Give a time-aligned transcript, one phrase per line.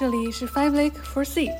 [0.00, 1.52] 这里是 Five Lake for Sea。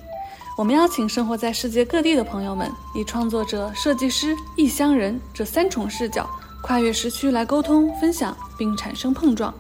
[0.57, 6.27] 我们邀请生活在世界各地的朋友们，以创作者、设计师、异乡人这三重视角，
[6.63, 9.53] 跨越时区来沟通、分享，并产生碰撞。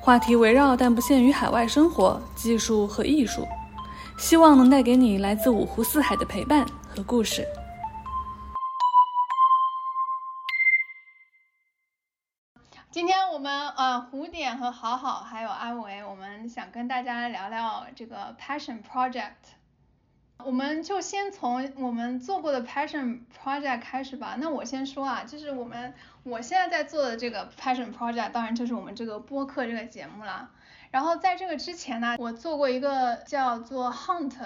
[0.00, 3.46] 话题围绕但不限于海外生活、技术和艺术，
[4.18, 7.46] 希望能带给你来自五湖四海的陪伴和故事。
[14.70, 19.32] 好好还有阿维，我们想跟大家聊聊这个 Passion Project。
[20.44, 24.36] 我们就先从我们做过的 Passion Project 开始吧。
[24.38, 25.94] 那我先说啊，就是我们
[26.24, 30.50] 我现在在做的这个 Passion Project，当然就是我们这个播客这个节目了。
[30.90, 34.36] 然后在这个之前呢，我做过一个叫做 Hunt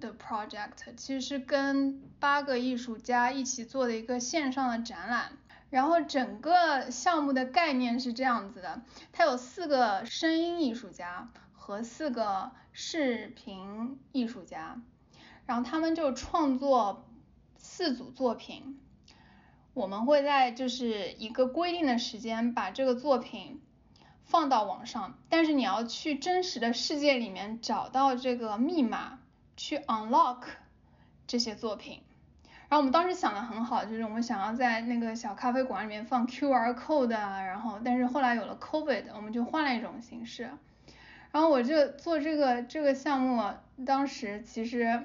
[0.00, 5.32] 的 Project，其实是跟八个艺术家一起做的一个线上的展览。
[5.70, 14.80] 然后整个项目的概念是这样子的，它有四个声音艺术家和四个视频艺术家，
[15.46, 17.04] 然后他们就创作
[17.56, 18.78] 四组作品，
[19.72, 23.60] 我们会在就是一个规定的时间把这个作品
[24.22, 29.18] 放到网上，但是你要去真实的世界里面找到这个密码
[29.56, 30.44] 去 unlock
[31.26, 32.03] 这些作品。
[32.74, 40.50] 然后我们当时想的很好，就是我们想要在那个小咖啡馆里面放 QR code 啊，然后但是后来有了 COVID，我们就换了一种形式。
[41.30, 43.52] 然后我这做这个这个项目，
[43.86, 45.04] 当时其实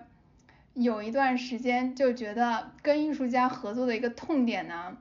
[0.73, 4.97] 有一段时间就觉得跟艺术家合作的一个痛点呢，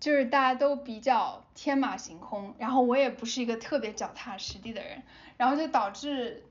[0.00, 5.02] 就是大家都比较天马行空，然后我也不是一个特别脚踏实地的人，
[5.36, 6.44] 然后就导致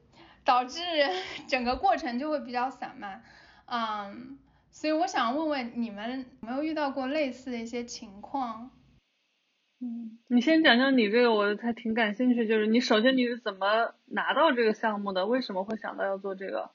[0.44, 0.80] 导致
[1.50, 3.24] 整个过程就会比较散漫，
[3.66, 4.38] 嗯。
[4.76, 8.72] 所以我想问问你们有没有遇到过类似的一些情况？
[9.80, 12.46] 嗯，你先讲讲你这个，我还挺感兴趣。
[12.46, 15.26] 就是你首先你是怎么拿到这个项目的？
[15.26, 16.72] 为什么会想到要做这个？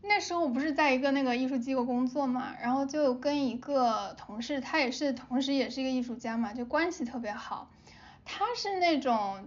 [0.00, 7.70] 那时候我不是在一个那个艺术机构工作嘛，然后就跟一个同事，他也是同时也是一个艺术家嘛，就关系特别好。
[8.24, 9.46] 他是那种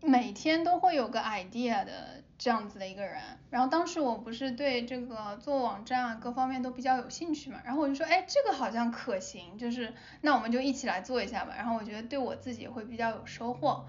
[0.00, 2.22] 每天都会有个 idea 的。
[2.38, 11.54] 这样子的一个人，然后当时我不是对这个做网站啊各方面都比较有兴趣嘛，然后我就说，哎，这个好像可行，就是那我们就一起来做一下吧。
[11.56, 13.86] 然后我觉得对我自己会比较有收获，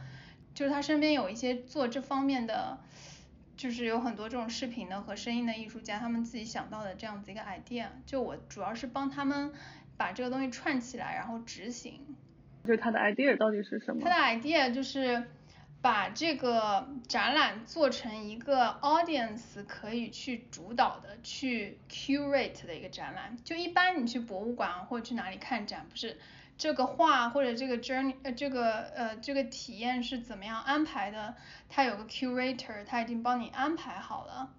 [0.54, 2.78] 就是他身边有一些做这方面的，
[3.58, 9.52] 就是有很多这种视频的和声音的艺术家，他们自己想到的这样子一个 idea，就我主要是帮他们
[9.98, 12.00] 把这个东西串起来，然后执行。
[12.64, 14.02] 就是他的 idea 到底是什么？
[14.02, 15.26] 他的 idea 就是。
[15.88, 23.38] 把这个展览做成一个 audience 可以去主导的、去 curate 的一个展览。
[23.46, 26.20] 就一般你去博物馆或者去哪里看展，不是
[26.58, 31.36] 这个画或者这个 journey 呃这个呃这个体验是怎么样安排的？
[31.70, 34.52] 它有个 curator，他已经帮你安排好了。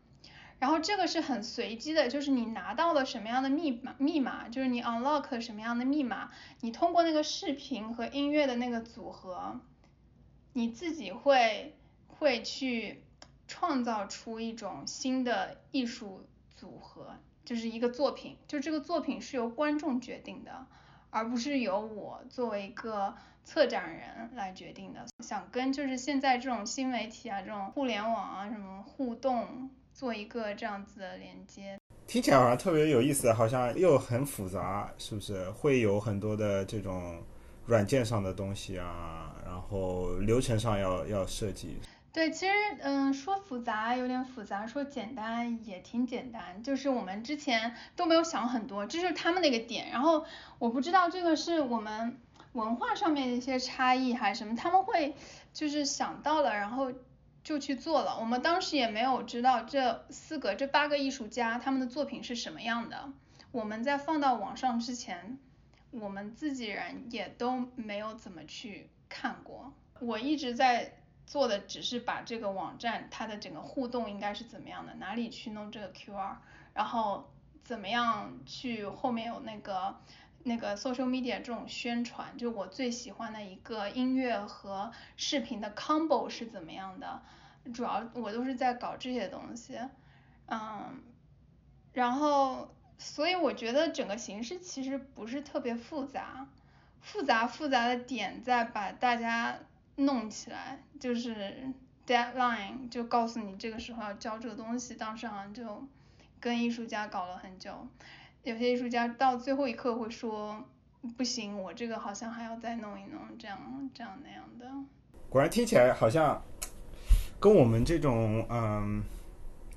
[0.59, 6.31] 然后这个是很随机的，就是你拿到了什么样的密码，密码就是你 unlock 什么样的密码，
[6.63, 9.61] 你通过那个视频和音乐的那个组合。
[10.59, 11.77] 你自己会
[12.09, 13.05] 会去
[13.47, 16.27] 创造出一种新的艺术
[16.57, 17.15] 组合，
[17.45, 20.67] 就是一个作品，就这个作品是由观众决定的，
[21.11, 23.15] 而不是由我作为一个
[23.45, 25.07] 策展人来决定的。
[25.23, 31.79] 想跟就是现在这种新媒体啊，这种互联网啊什么互动，做一个这样子的连接。
[32.09, 35.49] 听起来好像特别有意思，好像又很复杂，是不是？
[35.53, 37.23] 会有很多的这种
[37.69, 39.37] 软件上的东西啊。
[39.45, 41.79] 然后流程上要要设计。
[42.11, 46.63] 对，其实嗯，说复杂有点复杂，说简单也挺简单。
[46.63, 49.91] 就是我们之前都没有想很多，这就是他们那个点。
[49.91, 50.25] 然后
[50.59, 52.19] 我不知道这个是我们
[52.53, 55.15] 文化上面的一些差异还是什么，他们会
[55.53, 56.93] 就是想到了，然后
[57.45, 58.17] 就去做了。
[58.19, 63.11] 我们当时也没有知道这四个、这八个艺术家他们的作品是什么样的。
[63.53, 65.39] 我们在放到网上之前，
[65.91, 68.89] 我们自己人也都没有怎么去。
[69.11, 76.37] 看过，我一直在做的只是把这个网站它的整个互动应该是怎么样的，哪里去弄这个 QR，
[76.75, 77.31] 然后
[77.65, 79.97] 怎么样去后面有那个
[80.43, 87.23] 那个 social media 这种宣传，就我最喜欢的一个音乐和视频的 combo 是怎么样的，
[87.73, 89.79] 主要我都是在搞这些东西，
[90.49, 91.03] 嗯，
[91.95, 96.47] 然后所以我觉得整个形式其实不是特别复杂。
[97.01, 99.57] 复杂复杂的点在把大家
[99.95, 101.55] 弄起来，就是
[102.05, 105.87] deadline 就告诉你这个时候要交这个东西，当时好像就
[106.41, 107.87] 跟艺术家搞了很久，
[108.43, 110.63] 有些艺术家到最后一刻会说
[111.17, 114.67] 不行，我这个好像还要再弄一弄，这样这样那样的。
[115.31, 116.43] 果然听起来好像
[117.39, 119.03] 跟我们这种嗯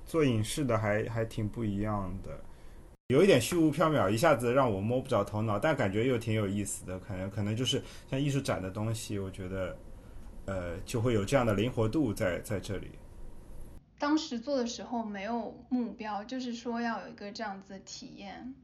[0.06, 2.44] 做影视的还还挺不一样的，
[3.12, 6.98] 有一点虚无缥缈，一下子让我摸不着头脑，但感觉又挺有意思的。
[7.00, 9.78] 可能可能就是像艺术展的东西，我觉得
[10.46, 12.88] 呃就会有这样的灵活度在在这里。
[14.00, 18.56] 当时做的时候没有目标，就是说要有一个这样子的体验。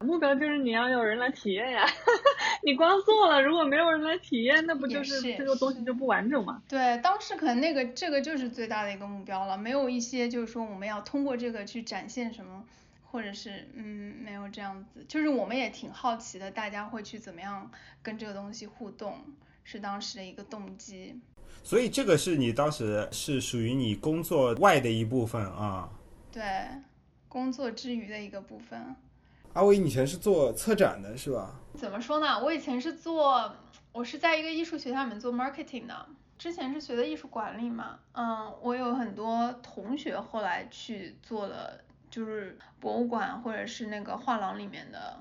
[0.00, 1.84] 目标就是你要有人来体验呀，
[2.64, 6.62] 你光做了，如果没有人来体验，那不就是这个东西就不完整吗？
[6.68, 12.64] 对，当时可能那个这个就是最大的一个目标了，没有一些就是说我们要通过这个去展现什么，
[13.10, 17.70] 或者是嗯没有这样子，就是我们也挺好奇的，大家会去怎么样
[18.02, 19.18] 跟这个东西互动，
[19.64, 21.20] 是当时的一个动机。
[21.64, 25.90] 所以这个是你当时是属于你工作外的一部分啊？
[26.30, 26.42] 对，
[27.28, 28.94] 工作之余的一个部分。
[29.54, 31.58] 阿威以前是做策展的，是吧？
[31.74, 32.38] 怎么说呢？
[32.38, 33.56] 我以前是做，
[33.92, 36.06] 我是在一个艺术学校里面做 marketing 的。
[36.38, 45.20] 之前是学的艺术管理嘛，嗯，我有很多同学后来去做了，就是博物馆或者是那个画廊里面的，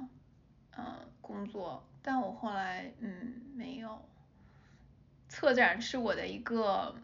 [0.77, 1.87] 嗯，工作。
[2.01, 4.07] 但我后来，嗯，没有。
[5.29, 6.95] 策展是我的一个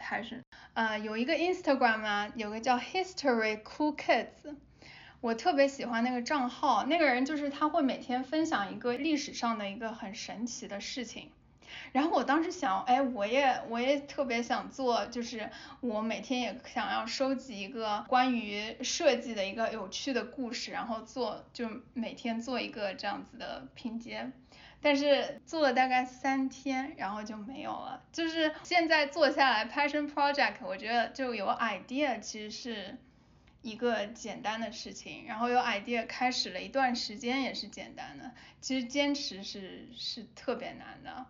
[0.00, 0.40] passion，
[0.72, 4.56] 呃，有一个 Instagram 啊，有个叫 History Cool Kids。
[5.20, 11.30] 我特别喜欢那个账号，那个人就是他会每天分享一个历史上的一个很神奇的事情，
[11.92, 15.50] 然后我当时想，哎，我也我也特别想做，就是
[15.80, 24.30] 我每天也想要收集一个关于设计的一个有趣的故事，然后做就每天做一个这样子的拼接，
[24.80, 28.02] 但是做了大概三天，然后就没有了。
[28.12, 32.98] 就是现在做下来 passion project，我觉得就有 idea，其实是。
[33.60, 38.30] 一个简单的事情，然后有 idea 开始了一段时间也是简单的，
[38.60, 41.26] 其实坚持是是特别难的。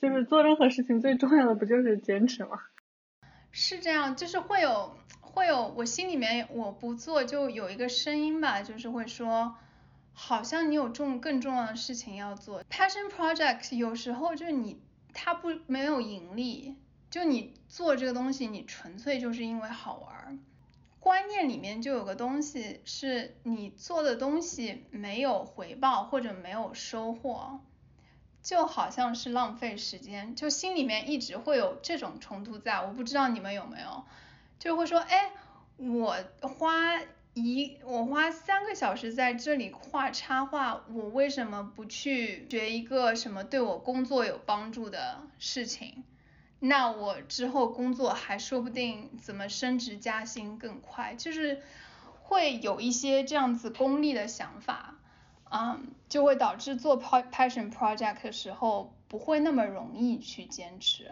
[0.00, 2.58] 就是做任何事情最重要的不就是坚持吗？
[3.50, 9.56] 是这样，就是会有会有我心里面我不做就有一个声音吧，就是会说，
[10.12, 12.62] 好像你有重更重要的事情要做。
[12.64, 14.80] Passion project 有时候就是你
[15.12, 16.76] 它不没有盈利，
[17.10, 20.38] 就你做这个东西你纯粹就是因为好玩。
[21.00, 27.60] 观念里面就有个东西，是你做的东西没有回报或者没有收获，
[28.48, 32.80] 就好像是浪费时间，就心里面一直会有这种冲突在。
[32.80, 34.04] 我不知道你们有没有，
[34.58, 35.32] 就会说，哎，
[35.76, 36.98] 我花
[37.34, 46.02] 一我花三个小时在这里画插画，我为什么不去学一个什么对我工作有帮助的事情？
[46.58, 51.60] 那我之后工作还说不定怎么升职加薪更快，就是
[52.22, 54.94] 会有一些这样子功利的想法，
[55.50, 61.10] 嗯，就会导致做 passion project 的时候不会那么容易去坚持。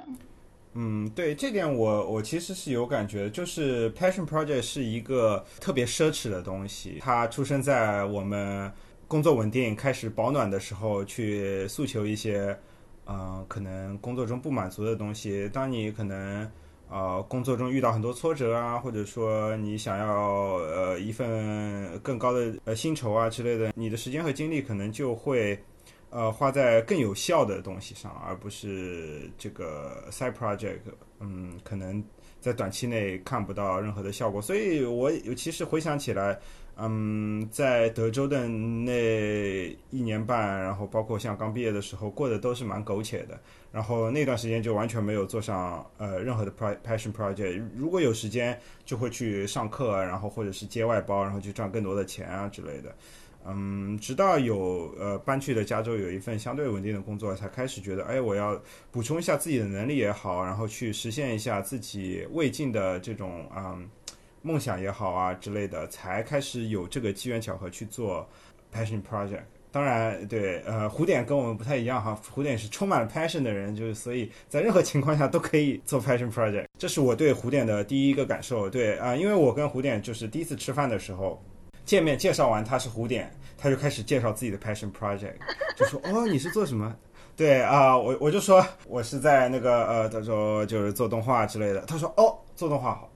[0.75, 8.71] 嗯，对，这点我我其实是有感觉，就是 passion project 是一个特别奢侈的东西，它出生在我们
[9.09, 12.59] 工作稳定、开始保暖的时候去诉求一些。
[13.09, 16.50] 嗯，可能工作中不满足的东西，当你可能
[16.88, 25.59] 啊工作中遇到很多挫折啊，或者说你想要呃一份更高的呃薪酬啊之类的，你的时间和精力可能就会
[26.11, 30.81] 呃花在更有效的东西上，而不是这个 side project。
[31.21, 32.02] 嗯，可能
[32.40, 36.38] 在短期内看不到任何的效果，所以我其实回想起来。
[36.78, 43.40] 嗯，在德州的那一年半，然后包括像刚毕业的时候，过得都是蛮苟且的。
[43.73, 46.52] 然后那段时间就完全没有做上呃任何的
[46.85, 47.62] passion project。
[47.75, 52.95] 如果有时间，就会去上课，然后或者是接外包，然后去赚更多的钱啊之类的。
[53.47, 63.88] 嗯，直到有呃搬去了加州，有一份相对稳定的工作，才开始觉得，哎，我要补充一下自己的能力也好，然后去实现一下自己未尽的这种嗯。
[64.47, 68.25] 梦想也好啊之类的，才开始有这个机缘巧合去做
[68.73, 69.43] passion project。
[69.73, 76.67] 当然，对，呃，胡点跟我们不太一样哈，胡点是充满了 passion 的人，就是所以在任何情况下都可以做 passion project。
[76.79, 78.71] 这是我对胡点的第一个感受。
[78.71, 81.43] 对啊，因为我跟胡点就是第一次吃饭的时候
[81.85, 85.35] 见面，介绍完他是胡点，他就开始介绍自己的 passion project，
[85.76, 86.95] 就说哦，你是做什么？
[87.37, 91.81] 对啊，我我就说我是在那个呃，他说就是做动画之类的。
[91.83, 93.11] 他说哦，做动画好。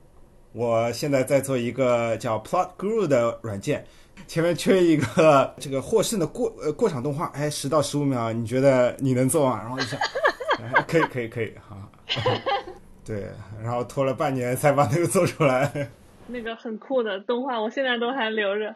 [0.53, 3.85] 我现在在做一个叫 Plot Guru 的软件，
[4.27, 9.59] 前面缺一个 这个获胜的过呃过场动画，哎，十到十五秒，你觉得你能做吗？
[9.61, 9.99] 然后一想，
[10.87, 11.77] 可以可以可以，好，
[13.05, 13.29] 对，
[13.63, 15.89] 然后拖了半年才把那个做出来。
[16.27, 18.75] 那个很酷的动画，我现在都还留着。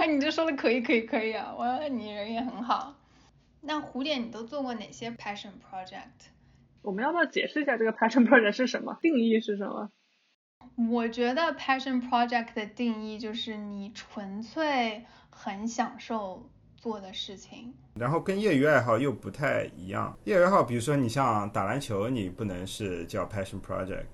[0.00, 2.94] 哎，你这说的可以可以可以啊，我你人也很好。
[3.60, 6.26] 那蝴蝶，你都做过哪些 passion project？
[6.82, 8.98] 我们要不要解释一下这个 passion project 是什么？
[9.00, 9.88] 定义是什么？
[10.76, 17.74] 我觉得 passion project 的定义就是你纯粹很享受做的事情。
[17.94, 20.16] 然后跟业余爱好又不太一样。
[20.24, 24.06] 业余爱好，比如说你像打篮球，你不能是叫 passion project，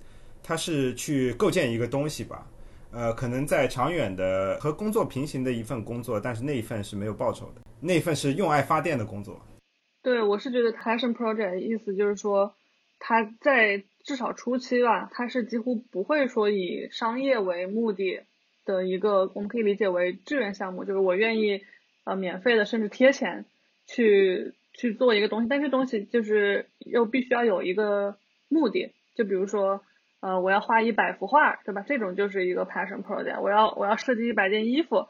[0.43, 2.47] 它是去构建一个东西吧。
[2.91, 9.41] 呃，可能在长远的和工作平行的一份工作，但是那一份是没有报酬的，那一份是用爱发电的工作。
[10.03, 12.55] 对，我是觉得 passion project 意思就是说，
[12.99, 18.23] 它在至少初期吧，它是几乎不会说以商业为目的
[18.65, 21.61] 的一个，我们可以理解为志愿项目，就是我愿意
[22.05, 23.45] 呃免费的甚至贴钱
[23.87, 28.17] 去去做一个东西，但是东西就是又必须要有一个
[28.49, 29.83] 目的，就比如说。
[30.21, 31.85] 呃，我要画一百幅画，对吧？
[31.87, 33.41] 这种就是一个 passion project。
[33.41, 35.07] 我要我要设计一百件衣服，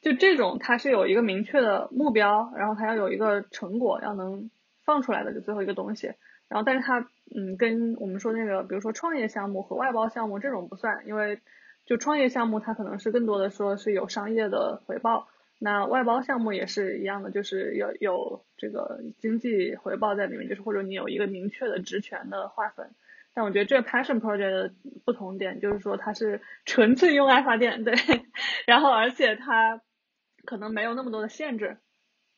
[0.00, 4.50] 就这种它是有一个明确的目标，然后它要有一个成果，要能
[4.84, 6.14] 放出来的就最后一个东西。
[6.50, 11.40] 然后，但是它嗯，跟我们说那个，比如说创业项目和外包项目这种不算，因为
[11.86, 15.28] 就创业项目它可能是更多的说是有商业的回报，
[15.60, 22.90] 那外包项目也是一样的，就是有有这个经济回报在里面，就是或者你有一个明确的职权的划分。
[23.32, 24.72] 但我觉得这个 passion project 的
[25.04, 27.94] 不同点就是说它是 纯粹用爱发电，对，
[28.66, 29.80] 然后而且它
[30.44, 31.76] 可能没有那么多的限制，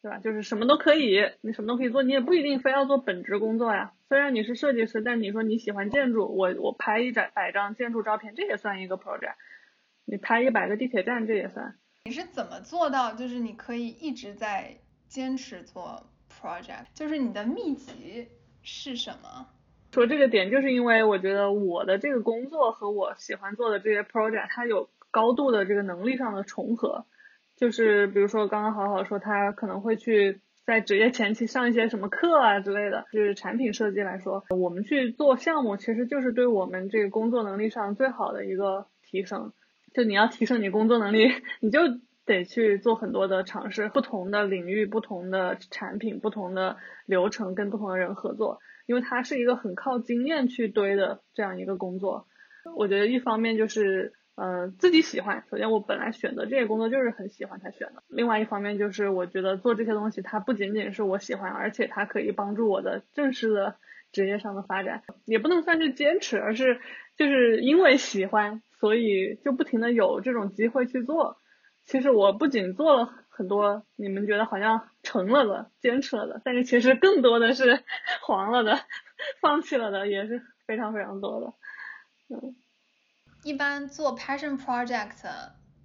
[0.03, 0.19] 对吧？
[0.19, 3.93] 就是什么都可以，你什么都可以做，你也不一定非要做本职工作呀。
[4.09, 9.35] 虽然你是设计师，但你说你喜欢建筑，我我拍一百百张建筑照片，这也算一个 project。
[10.05, 11.77] 你拍一百个地铁站，这也算。
[12.05, 16.87] 你是怎么做到，就是你可以一直在坚持做 project？
[16.95, 18.27] 就是你的秘籍
[18.63, 19.47] 是什么？
[19.93, 27.07] 说这个点，就是因为我觉得我的这个工作和我喜欢做的这些 project，它有高度的这个能力上的重合。
[27.63, 33.05] 就是比如说刚刚好好说，他可能会去在职业前期上一些什么课啊之类的。
[33.13, 39.53] 就是产品设计来说，我们去做项目，其实就是对我们这个工作能力上最好的一个提升。
[39.95, 41.29] 就你要提升你工作能力，
[41.61, 41.79] 你就
[42.27, 48.59] 得去做很多的尝试，不同的领域、不同的产品、不同的流程，跟不同的人合作。
[48.87, 52.27] 因为它是一个很靠经验去堆的这样一个工作，
[52.77, 55.45] 我觉得一方面就是，呃，自己喜欢。
[55.51, 58.03] 首先我本来选择这个工作就是很喜欢才选的。
[58.09, 63.77] 另外一方面就是，我觉得做这些东西它不仅仅是我喜欢，而且它可以帮助我的正式的
[64.11, 65.03] 职业上的发展。
[65.25, 66.81] 也不能算是坚持，而是
[67.17, 71.37] 就是因为喜欢，所以就不停的有这种机会去做。
[71.85, 73.15] 其实我不仅做了。
[73.35, 77.83] 很多你们觉得好像成了的、坚持了的，但是其实更多的是
[78.21, 78.79] 黄了的、
[79.41, 81.55] 放弃了的，也是非常非常多的。
[82.29, 82.55] 嗯，
[83.43, 85.17] 一般做 passion project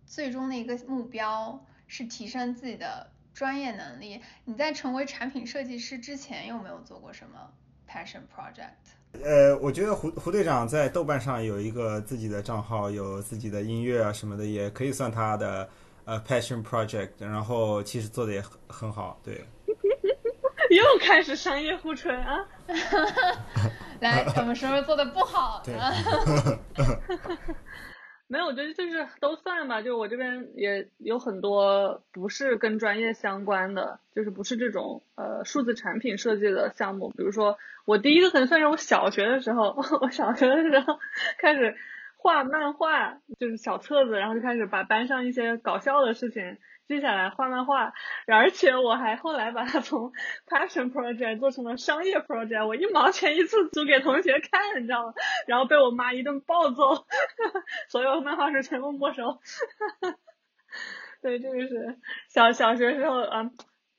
[0.05, 4.21] 最终的一个目标是提升自己的专业能力。
[4.45, 7.51] 你在成为产品设计师之前有没有做过什么
[7.89, 9.21] passion project？
[9.23, 15.69] 呃，我觉得胡胡队长在豆瓣上有一个自己的账号，有自己的音乐啊什么的，也可以算他的。
[16.05, 19.43] 呃，passion project，然后其实做的也很很好，对。
[20.71, 22.47] 又开始商业互吹啊！
[24.01, 25.91] 来，什么时候做的不好 呢？
[28.29, 29.81] 没有，我觉得就是都算吧。
[29.81, 37.09] 就我这边也有很多不是跟专业相关的，就是不是这种呃数字产品设计的项目。
[37.15, 40.99] 比如说，我第一个可能算是我小学的时候， 我小学的时候
[41.37, 41.75] 开始。
[42.19, 47.93] 画漫画就是小册子，然后就开始把班上一些搞笑的事情接下来画漫画，
[48.27, 50.13] 而且我还后来把它从
[50.47, 55.13] passion project 做成了商业 project，我一毛钱一次租给同学看，你知道吗？
[55.47, 57.05] 然后被我妈一顿暴揍，
[57.89, 59.39] 所有漫画书全部没收。
[61.21, 61.97] 对，这个是
[62.29, 63.51] 小小学时候啊。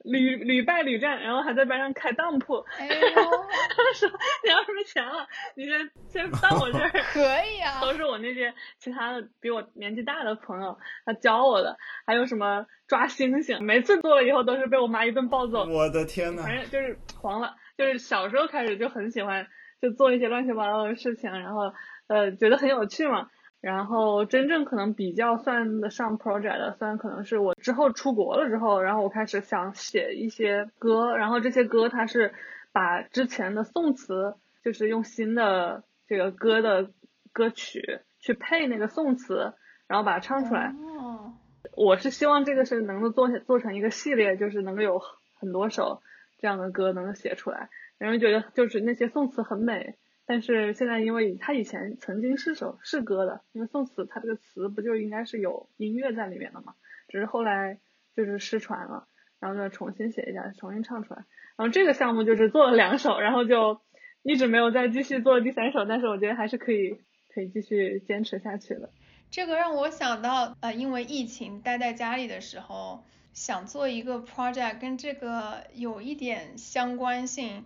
[0.05, 2.65] 屡屡败屡战，然后还在班上开当铺。
[2.79, 2.93] 哎呦，
[3.95, 4.09] 说
[4.45, 5.27] 你要什么钱了？
[5.57, 6.91] 你先先到我这儿。
[7.13, 7.81] 可以啊。
[7.81, 11.77] 都是我那些其他的比我年纪大的朋友他教我的，
[12.07, 15.65] 还有什么抓星星，每次做了以后都是被我妈一顿暴揍。
[15.67, 16.43] 我的天呐。
[16.43, 19.47] 反正就是黄了，就是小时候开始就很喜欢，
[19.83, 21.73] 就做一些乱七八糟的事情，然后
[22.07, 23.29] 呃觉得很有趣嘛。
[23.61, 32.33] 然后真正可能比较算得上 project 的，算可能是我之后出国了之后，然后我开始想写一些歌，然后这些歌它是
[32.73, 36.91] 把之前的宋词，就是用新的这个歌的
[37.33, 39.55] 歌曲去配那个宋词，
[39.89, 40.73] 然后把它唱出来。
[40.95, 41.35] 哦。
[41.77, 45.01] 我是希望这个是能够做做成一个系列，就是能够有
[45.35, 46.01] 很多首
[46.39, 49.97] 这样的歌能够写出来，然后觉得就是那些宋词很美。
[50.29, 56.75] 但是现在，因为他以前曾经是首是歌的，因为宋词它这个词不就应该是有音乐在里面的嘛，
[57.09, 57.79] 只是后来
[58.15, 59.09] 就是失传了，
[59.41, 61.25] 然后再重新写一下，重新唱出来。
[61.57, 63.81] 然后这个项目就是做了两首，然后就
[64.23, 66.91] 一直没有再继续做第三首，但是我觉得还是可以
[67.35, 68.91] 可可以继续坚持下去的。
[69.31, 77.65] 这个让我想到，呃，因为疫情待在家里的时候，想做一个 project 跟这个有一点相关性，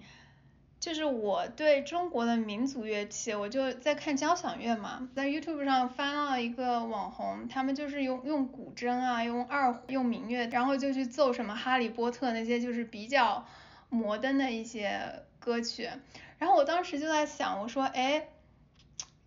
[0.82, 13.46] 就是我对中国的民族乐器，我就在看交响乐嘛，在 YouTube 上翻到一个网红，他们就是用用古筝啊，用二用民乐，然后就去奏什么哈利波特那些就是比较
[13.90, 15.88] 摩登的一些歌曲，
[16.38, 18.26] 然后我当时就在想，我说，哎。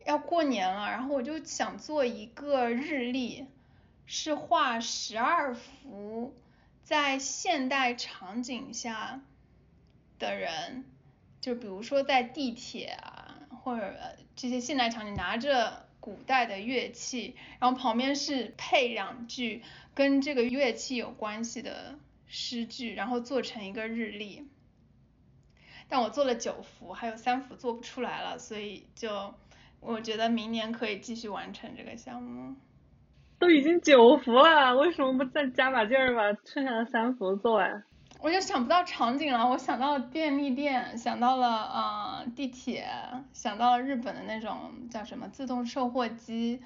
[0.06, 3.48] 要过年了，然后我就想做一个日历，
[4.06, 6.36] 是画十二幅
[6.84, 9.22] 在现代场景下
[10.20, 10.86] 的人，
[11.46, 13.94] 就比如说在地铁啊，或者
[14.36, 19.62] 这些现代场景拿着古代的乐器，然后旁边是配两句
[19.94, 24.48] 跟这个乐器有关系的诗句，然后做成一个日历。
[25.88, 29.36] 但我做了九幅，还有三幅做不出来了，所以就。
[29.82, 32.56] 我觉得明年可以继续完成这个项目。
[33.38, 37.84] 都已经九幅了，为什么不再加把劲儿把剩下的三幅做完？
[38.20, 42.88] 我就想不到场景了，我想到了便利店，想到了呃地铁，
[43.34, 46.62] 想到了日本的那种叫什么自动售货机，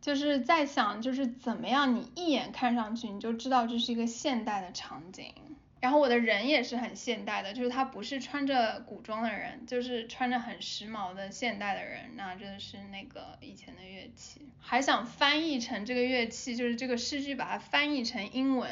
[0.00, 5.32] 就是在想就是怎么样你一眼看上去你就知道这是一个现代的场景。
[5.80, 18.68] 然后我的人也是很现代的，就是他不是穿着古装的人，就是穿着很时髦的现代的人，拿着是那个以前的乐器，还想翻译成这个乐器，就是这个诗句把它翻译成英文，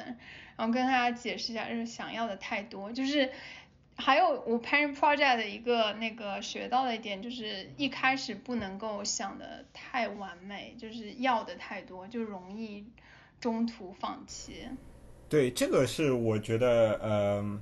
[0.56, 3.30] 然后跟大家解释一下，就是想要的太多，就是
[3.96, 12.84] 还有我 Passion Project 的一个那个学到的一点，就是一开始不能够想的太完美，就是要的太多，就容易
[13.40, 14.68] 中途放弃。
[15.28, 17.60] 对，这个是我觉得，呃，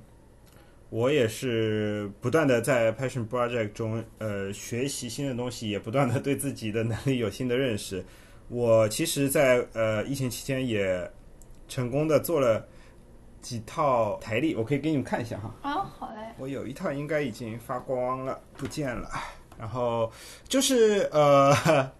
[0.89, 8.05] 我也是不断的在 Passion Project 中，呃，学习新的东西，也不断的对自己的能力有新的认识。
[8.49, 11.11] 我其实，在呃疫情期间也
[11.67, 12.67] 成功的做了
[13.41, 15.51] 几套台历，我可以给你们看一下哈。
[15.63, 16.21] 啊，好嘞。
[16.37, 19.09] 我有一套应该已经发光了，不见了。
[19.57, 20.11] 然后
[20.47, 21.91] 就是呃。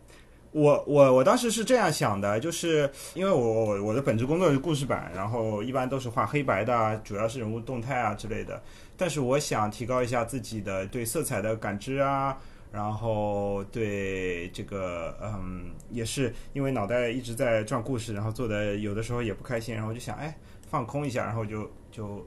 [0.56, 8.64] 我我我当时是这样想的，就是因为我我我的本职工作是故事版，然后一般都是画黑白的，主要是人物动态啊之类的。
[8.96, 12.38] 但是我想提高一下自己的对色彩的感知啊，
[12.72, 20.34] 然后对这个嗯，也是因为脑袋一直在转故事，然后做的有的时候也不开心，然后就想哎
[20.70, 22.26] 放空一下，然后就就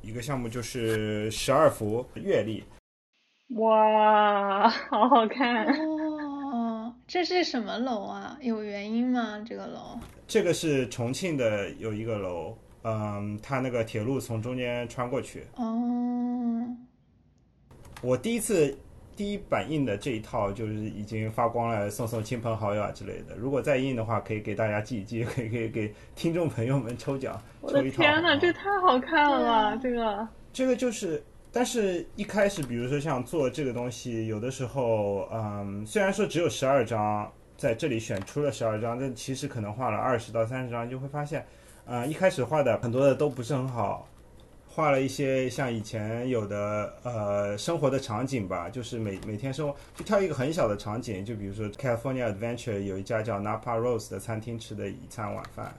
[0.00, 2.64] 一个项目就是十二幅月历。
[3.56, 5.66] 哇，好好看。
[7.08, 8.36] 这是什么楼啊？
[8.42, 9.42] 有原因吗？
[9.42, 9.98] 这个楼？
[10.26, 15.46] 这个是重庆的有一个楼，嗯，它那个铁路从中间穿过去。
[15.56, 16.66] 哦。
[18.02, 18.76] 我第一次
[19.16, 23.34] 第一版印的这一套就是已经发光了，送送亲朋好友啊之类的。
[23.36, 27.40] 如果再印的话，可以给大家寄一寄， 可以可以给听众朋友们抽奖。
[27.62, 29.74] 我的天呐，这太好看了！
[29.78, 31.24] 这个这个就是。
[31.50, 41.44] 但是，一开始，比如说像做这个东西，有的时候，嗯，虽然说只有十二张，在这里选出了十二张，但其实可能画了二十到三十张，就会发现，
[41.86, 44.06] 呃，一开始画的很多的都不是很好，
[44.68, 55.74] 画了一些像以前有的呃生活的场景吧，就是每每天生活就挑一个很小的场景，就比如说 California Adventure 有一家叫 Napa Rose 的餐厅吃的一餐晚饭。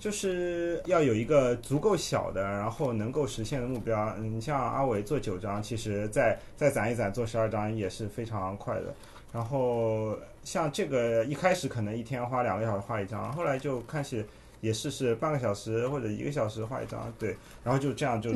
[0.00, 4.16] 就是要有一个足够小的，然后能够实现的目标。
[4.16, 8.94] 你，像阿伟做九张，其实再再攒一攒做十二张也是非常快的。
[9.30, 14.26] 然后像这个一开始可能一天花两个小时画一张，后来就开始
[14.60, 17.36] 也试试半个小时或者一个小时画一张，对。
[17.64, 18.32] 然后就这样就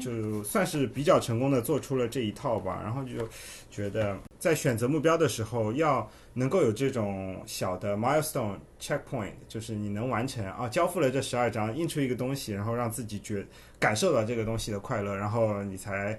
[0.00, 2.80] 就算是比较成功的做出了这一套吧。
[2.82, 3.28] 然后就
[3.70, 6.10] 觉得在选择目标的时候要。
[6.34, 13.44] 能够有这种小的 milestone checkpoint，就是你能完成啊，交付了这十二张，印出一个东西，然后让自己觉
[13.78, 16.18] 感受到这个东西的快乐，然后你才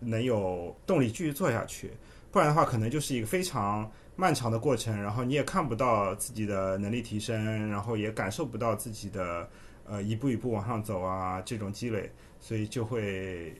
[0.00, 1.92] 能有动力继续做下去。
[2.32, 9.48] 不然的话，可能就是一个非常漫长的过程，然后你也看不到自己的能力提升，然后也感受不到自己的
[9.86, 13.54] 呃一步一步往上走啊这种积累，所以就会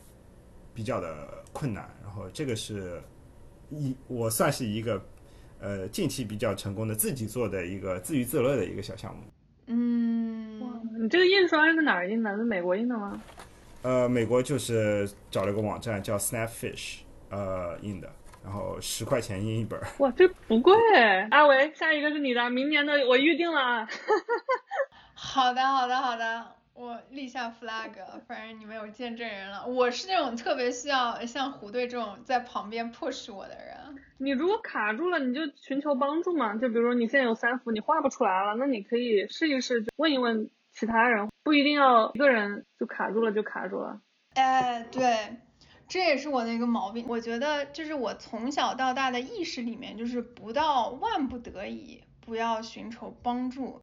[0.73, 1.89] 比较的困难。
[2.03, 3.03] 然后这个是
[3.71, 5.03] 一我算是一个。
[5.61, 9.23] 呃，近期比较成功的自己做的一个自娱自乐的一个小项目。
[9.69, 10.69] 嗯，哇，
[11.01, 12.37] 你这个印刷是哪儿印的？
[12.37, 13.19] 是美国印的吗？
[13.81, 16.99] 呃，美国就是找了个网站叫 Snapfish，
[17.31, 18.13] 呃，印的，
[18.45, 19.81] 然后十块钱印一本。
[19.99, 20.75] 哇，这不贵。
[21.31, 23.89] 阿维，下一个是你的，明年的我预定了。
[25.15, 26.47] 好的，好的，好的。
[26.75, 27.93] 我立下 flag，
[28.27, 29.65] 反正你们有见证人了。
[29.65, 33.77] 我是那种特别需要像虎队这种在旁边 push 我的人。
[34.19, 36.57] 你如果卡住了，你就寻求帮助嘛。
[36.57, 44.01] 就比如说你现在有三幅，你画不出来了，那你可以试一试，问一问其他人，不一定要一个人就卡住了就卡住了。
[44.35, 45.37] 哎，对，
[45.89, 47.07] 这也是我的一个毛病。
[47.09, 53.81] 我觉得就是我从小到大的意识里面，就是不到万不得已不要寻求帮助。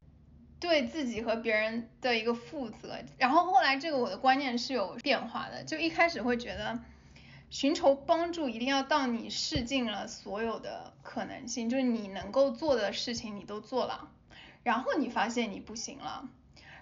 [0.60, 6.78] 对自己和别人的一个负责，然后后来这个我的观念是有变化的，就一开始会觉得
[7.50, 14.08] 寻求帮助一定要到你试尽了所有的可能性，就是你能够做的事情你都做了，
[14.62, 16.28] 然后你发现你不行了，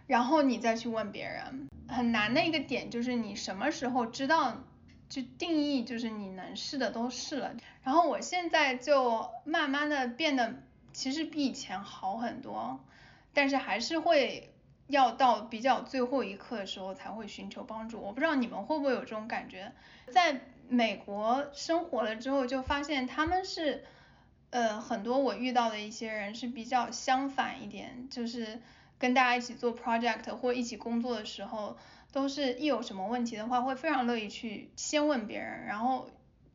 [0.06, 1.66] 然后你再去问别人。
[1.88, 4.62] 很难的一个点就是你什么时候知道
[5.10, 10.54] 就定义就是你能试的都试了，然后我现在就慢慢的变得
[10.94, 12.80] 其实比以前好很多。
[13.32, 14.52] 但是还是会
[14.88, 18.00] 要到比较最后一刻的时候才会寻求帮助。
[18.00, 19.72] 我不知道你们会不会有这种感觉，
[20.10, 23.84] 在美国生活了之后，就发现他们是，
[24.50, 28.60] 呃，很多我遇到的一些人是比较相反一点，就是
[28.98, 31.76] 跟大家一起做 project 或一起工作的时候，
[32.12, 36.08] 都是一有什么问题的话，会非常乐意去先问别人，然后，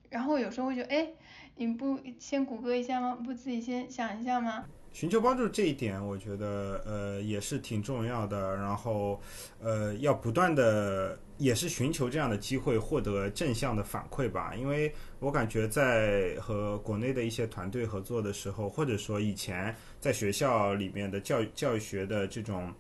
[0.10, 1.08] 然后有时候会觉得，哎，
[1.56, 3.18] 你不先谷歌一下吗？
[3.24, 4.66] 不自己先想一下吗？
[4.92, 8.56] 寻求帮助这一点，我觉得呃也是挺重要的。
[8.56, 9.20] 然后
[9.62, 14.56] 呃要不断的也是寻求这样的机会，获得正向的反馈吧。
[14.56, 14.90] 因为
[15.20, 22.74] 我感觉在和国内的一些团队合作的时候，或者说以前在学校里面的教教育学的这种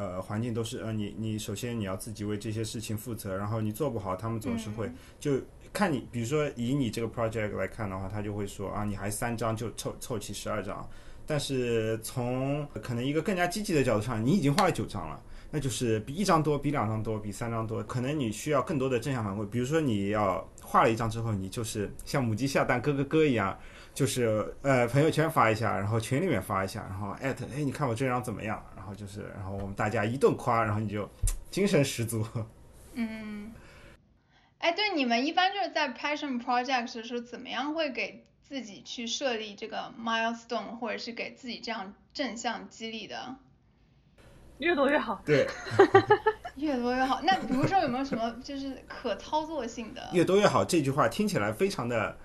[0.00, 5.38] 呃环境，都是呃你你首先你要自己为这些事情负责，然后你做不好，他们总是会就
[5.72, 10.88] 看你，比如说以你这个 project 来看的话，他就会说啊你还三张就凑凑齐十二张。
[11.26, 17.80] 但是从可能一个更加积极的角度上，你已经画了九张了，那就是比一张多，比两张多，比三张多。
[17.84, 23.56] 可能你需要更多的正向反馈，比如说你要画了一张之后，你就是像母鸡下蛋咯咯咯一样，
[24.00, 28.64] 就是呃朋友圈发一下，然后群里面发一下，然后艾特，哎你看我这张怎么样？
[28.74, 31.06] 然后就是，然后我们大家一顿夸，然后你就
[31.50, 32.26] 精神十足。
[32.94, 33.52] 嗯，
[34.56, 38.24] 哎，对，你们一般就是在 passion project 的时候，怎么样会给？
[38.42, 43.36] 自己去设立这个 milestone，或者是给自己这样正向激励的，
[44.58, 45.22] 越多越好。
[45.24, 45.46] 对，
[46.58, 47.20] 越多越好。
[47.22, 50.10] 那比如说有没有什么就是可操作性的？
[50.12, 52.18] 越多越好这句话听起来非常的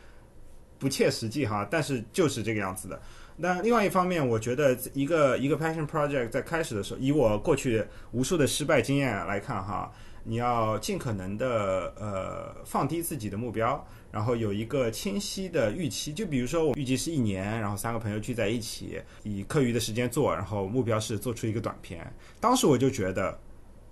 [0.77, 2.99] 不切实际哈，但是就是这个样子的。
[3.37, 9.91] 那另外一方面，我觉得一个一个 passion project 在开始的时候，以我过去无数的失败经验来看哈，
[10.23, 13.85] 你要尽可能的呃放低自己的目标。
[14.11, 22.09] 然后有一个清晰的预期，就比如说我预计是一年，然后三个朋友聚在一起，以课余的时间做，然后目标是做出一个短片。
[22.39, 23.37] 当时我就觉得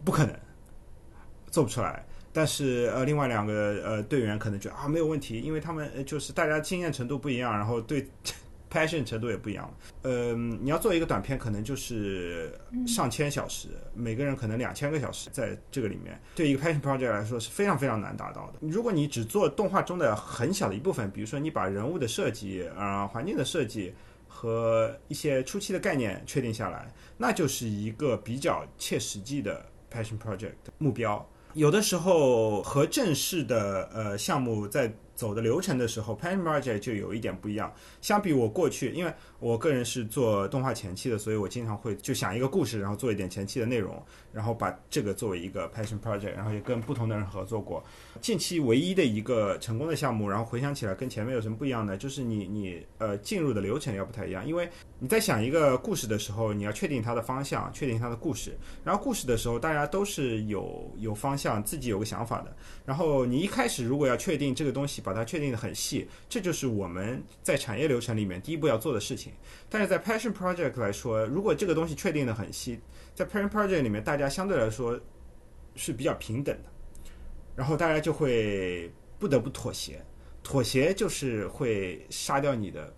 [0.05, 0.33] 不可能，
[1.51, 2.05] 做不出来。
[2.33, 8.05] 但是呃，另外两个呃队员可能觉得啊没有问题，因为他们就是大家经验程度不一样，然后对。
[8.73, 12.51] passion 程度也不一样，嗯，你要做一个短片，可能就是
[12.87, 18.53] 上千小时，每个人可能两千个小时，在这个里面，对一个 passion project 来说是非常非常难达到的。
[18.61, 23.93] 如果你只做动画中的很小的一部分，比如说你把人物的设计啊、环境的设计
[24.27, 31.23] 和一些初期的概念确定下来，那就是一个比较切实际的 passion project 目标。
[31.53, 34.93] 有的时候和正式的呃项目在。
[35.15, 37.71] 走的流程的时候 pan margie 就有一点不一样。
[38.01, 44.01] 相比我过去，因为我个人是做动画前期的，所以我经常会就想一个故事，然后做一点前期的内容，
[44.31, 47.83] 然后把这个作为一个 Passion Project，然后也跟不同的人合作过。
[48.21, 51.97] 近期唯一的一个成功的项目，然后回想起来跟前面有什么不一样呢？
[51.97, 58.57] 就是你你呃进入的流程要不太一样，因为你在想一个故事的时候，你要确定它的方向，确定它的故事。
[58.81, 62.55] 然后故事的时候，大家都是有有方向，自己有个想法的。
[62.85, 69.32] 然后你一开始如果要确定这个东西，把它确定的很细，这就是我们在产业流程里面第一步要做的事情。
[69.69, 72.79] 但是在 Passion Project 来说，如果这个东西确定的很细，
[73.13, 74.99] 在 Passion Project 里面，大家相对来说
[75.75, 76.69] 是比较平等的，
[77.55, 80.03] 然后大家就会不得不妥协，
[80.41, 82.93] 妥协就是会杀掉你的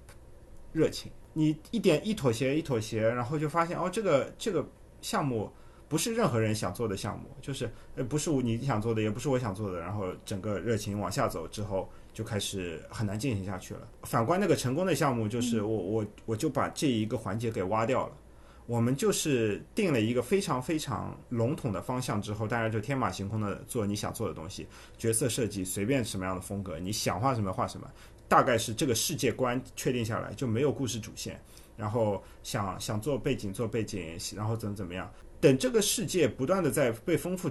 [0.72, 1.12] 热情。
[1.34, 4.68] 你一点一妥协一妥协，然后就发现哦，这个这个
[5.02, 5.52] 项目。
[5.88, 13.88] 不是任何人想做的项目，就是呃不是你想做的，也不是我想做的，然后整个热情往下走之后，就开始很难进行下去了。
[14.04, 18.14] 反观那个成功的项目，就是我我我就把这一个环节给挖掉了。
[18.68, 24.68] 我们就是定了一个非常非常笼统的方向之后，大家就天马行空的做你想做的东西，
[24.98, 27.88] 角色设计随便什么样的风格，你想画什么画什么，
[28.28, 31.40] 大概是这个世界观确定下来就没有故事主线。
[31.78, 37.50] 然后想想做背景做背景，然后怎么怎么样，等这个世界不断的在被丰富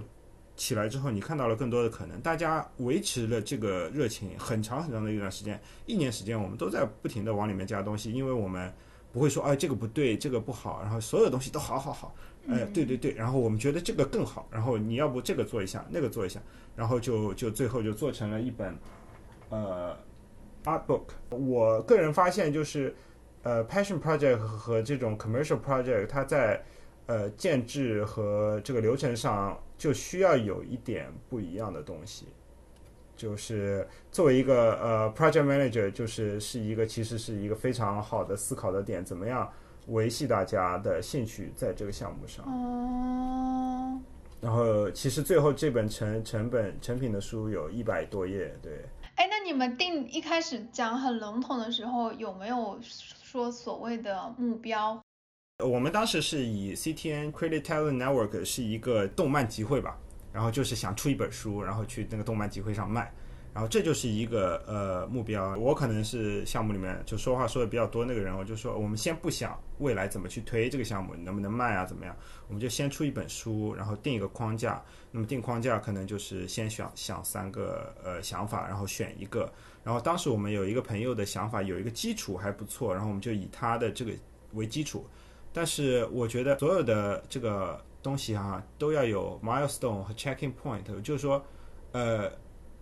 [0.56, 8.72] 起来之后，你看到了更多的可能，大家维持了这个热情很长很长的一段时间，一年时间，我们都在不停的往里面加东西，因为我们
[9.12, 12.14] 不会说，哎，这个不对，这个不好，然后所有东西都好好好，
[12.48, 16.40] 哎，对对对，然后我们觉得这个更好，然后你要不这个做一下，那个做一下，
[16.76, 18.76] 然后就就最后就做成了一本，
[19.50, 19.96] 呃
[20.64, 21.02] ，art book。
[21.30, 22.94] 我个人发现就是，
[23.42, 26.64] 呃，passion project 和这种 commercial project，它在
[27.06, 29.58] 呃建制和这个流程上。
[29.76, 32.26] 就需要有一点不一样的东西，
[33.16, 39.52] 就是作为一个呃 project manager，就是是一个其实是一个非常好的思考的点，怎么样
[39.88, 42.46] 维系大家的兴趣在这个项目上。
[42.46, 44.00] 哦。
[44.40, 48.72] 然后其实最后这本成成本成品的书有一百多页，对。
[49.16, 54.98] 哎，那你们定一开始讲很笼统的时候，有没有说所谓的目标？
[55.62, 59.96] 我们当时是以 CTN Creative Talent Network 是一个动漫集会吧，
[60.32, 63.12] 然后就是想出一本书，然后去那个动漫集会上卖，
[63.52, 65.56] 然后这就是一个呃目标。
[65.56, 72.16] 我可能是项目里面就说话说的比较多那个人，我就说我们先不想未来怎么去推这个项目，能不能卖啊，怎么样？
[72.48, 74.82] 我们就先出一本书，然后定一个框架。
[75.12, 79.48] 那么定框架可能就是先想想三个呃想法，然后选一个。
[79.84, 84.10] 然后当时我们有一个朋友的想法有一个基础还不错，然后我们就以他的这个
[84.54, 85.06] 为基础。
[85.54, 91.42] 但是我觉得所有的这个东西哈都要有 milestone 和 checking point，就是说，
[91.92, 92.28] 呃，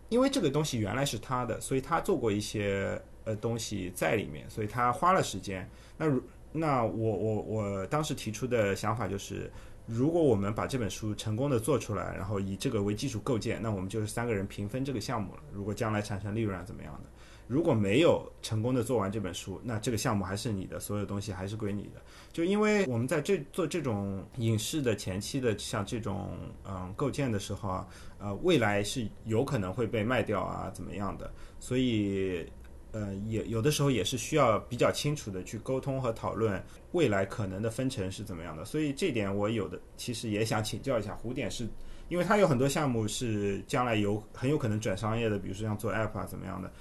[0.09, 5.69] 因为这个东西原来是他的，所以他做过一些呃东西在里面，所以他花了时间。
[5.99, 6.07] 那
[6.51, 9.53] 那我我我当时提出的想法就是，
[9.87, 15.43] 如果我们把这本书成功的做出来，然后以这个为基础构建，那我们就是三个人平分这个项目了。
[15.53, 17.11] 如果将来产生利润怎么样的？
[17.53, 22.01] 如果没有成功的做完这本书，那这个项目还是你的，所有东西还是归你的。
[22.33, 26.31] 就因为我们在这做这种影视的前期的像这种
[26.65, 27.87] 嗯构建的时候啊，
[28.19, 31.31] 呃，未来是有可能会被卖掉啊，怎么样的？
[31.61, 32.47] 所以
[32.93, 38.65] 呃，也有的时候也是需要比较清楚的去沟通和讨论未来可能的分成是怎么样的。
[38.65, 41.69] 所以这点我有的其实也想请教一下胡点，是
[42.09, 46.73] 因为他有很多项目是将来有很有可能转商业的，比如说像做 app 啊怎么样的。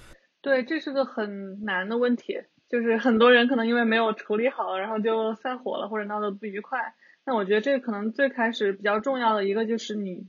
[0.42, 6.94] 对，这是个很难的问题，就是很多人可能因为没有处理好，然后就散伙了或者闹得不愉快。
[7.24, 10.26] 那我觉得这可能最开始比较重要的一个就是你，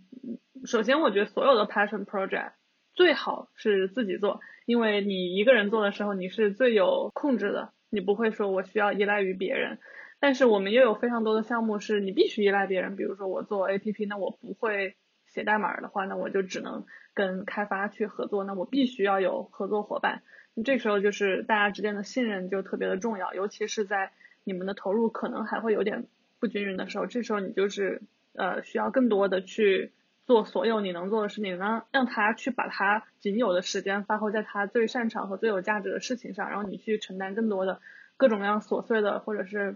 [0.65, 2.51] 首先我觉得所有的 passion project
[2.93, 9.79] 最好是自己做，因为你一个人做的时候你是最有控制的，你不会说我需要依赖于别人。
[10.19, 14.95] 但是我们又有非常多的项目是你必须依赖别人，比如说我做 APP，那我不会
[15.33, 16.85] 写代码的话，那我就只能。
[17.15, 20.23] 跟开发去合作，那我必须要有合作伙伴。
[20.65, 24.09] 这时候就是大家之间的信任就特别的重要，尤其是在
[24.43, 26.07] 你们的投入可能还会有点
[26.39, 28.01] 不均匀的时候，这时候你就是
[28.33, 29.91] 呃需要更多的去
[30.25, 37.79] 做所有你能做的事情，让让他去把他仅有的时间发挥在他最擅长和最有价值的事情上，然后你去承担更多的
[38.17, 39.75] 各种各样琐碎的或者是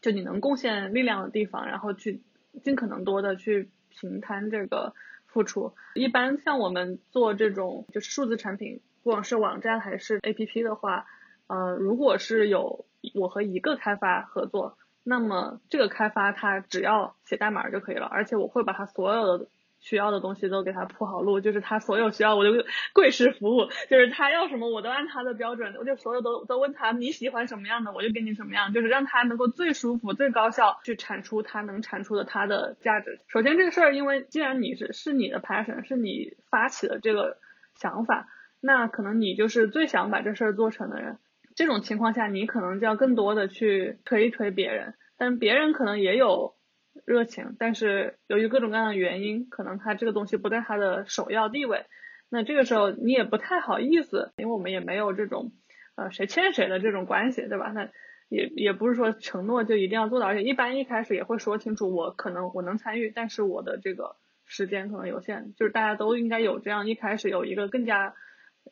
[0.00, 2.22] 就你能贡献力量的地方，然后去
[2.62, 3.68] 尽可能多的去
[4.00, 4.94] 平摊这个。
[5.30, 11.04] 付出一般像我们做这种就是数字产品，不管是网站还是 APP 的话，
[11.48, 19.48] 呃，如果是有我和一个开发合作，那么这个开发他只要写代码就可以了，而且我会把他所有的。
[19.80, 33.20] 需要的东西都给他铺好路，就是他所有需要我就跪式服务，就是他要什么我都按他的标准，我就所有都都问他你喜欢什么样的，我就给你什么样，就是让他能够最舒服、最高效去产出他能产出的他的价值。
[33.28, 37.38] 首先这个事儿，因为既然你是是你的 passion，是你发起的这个
[37.74, 38.26] 想法，
[38.60, 41.18] 那可能你就是最想把这事儿做成的人。
[41.54, 46.57] 这种情况下，你可能就要更多的去推一推别人，但别人可能也有。
[47.04, 51.86] 热情，但是由于各种各样的原因，可能他这个东西不在他的首要地位。
[52.30, 55.52] 那这个时候你也不太好意思，因为我们也没有这种
[55.96, 57.72] 呃谁欠谁的这种关系，对吧？
[57.74, 57.88] 那
[58.28, 65.54] 也也不是说承诺就一定要做到，而且一般一开始也会说清楚，我可能我能参与，但是我的这个时间可能有限。
[65.56, 68.14] 就是大家都应该有这样一开始有一个更加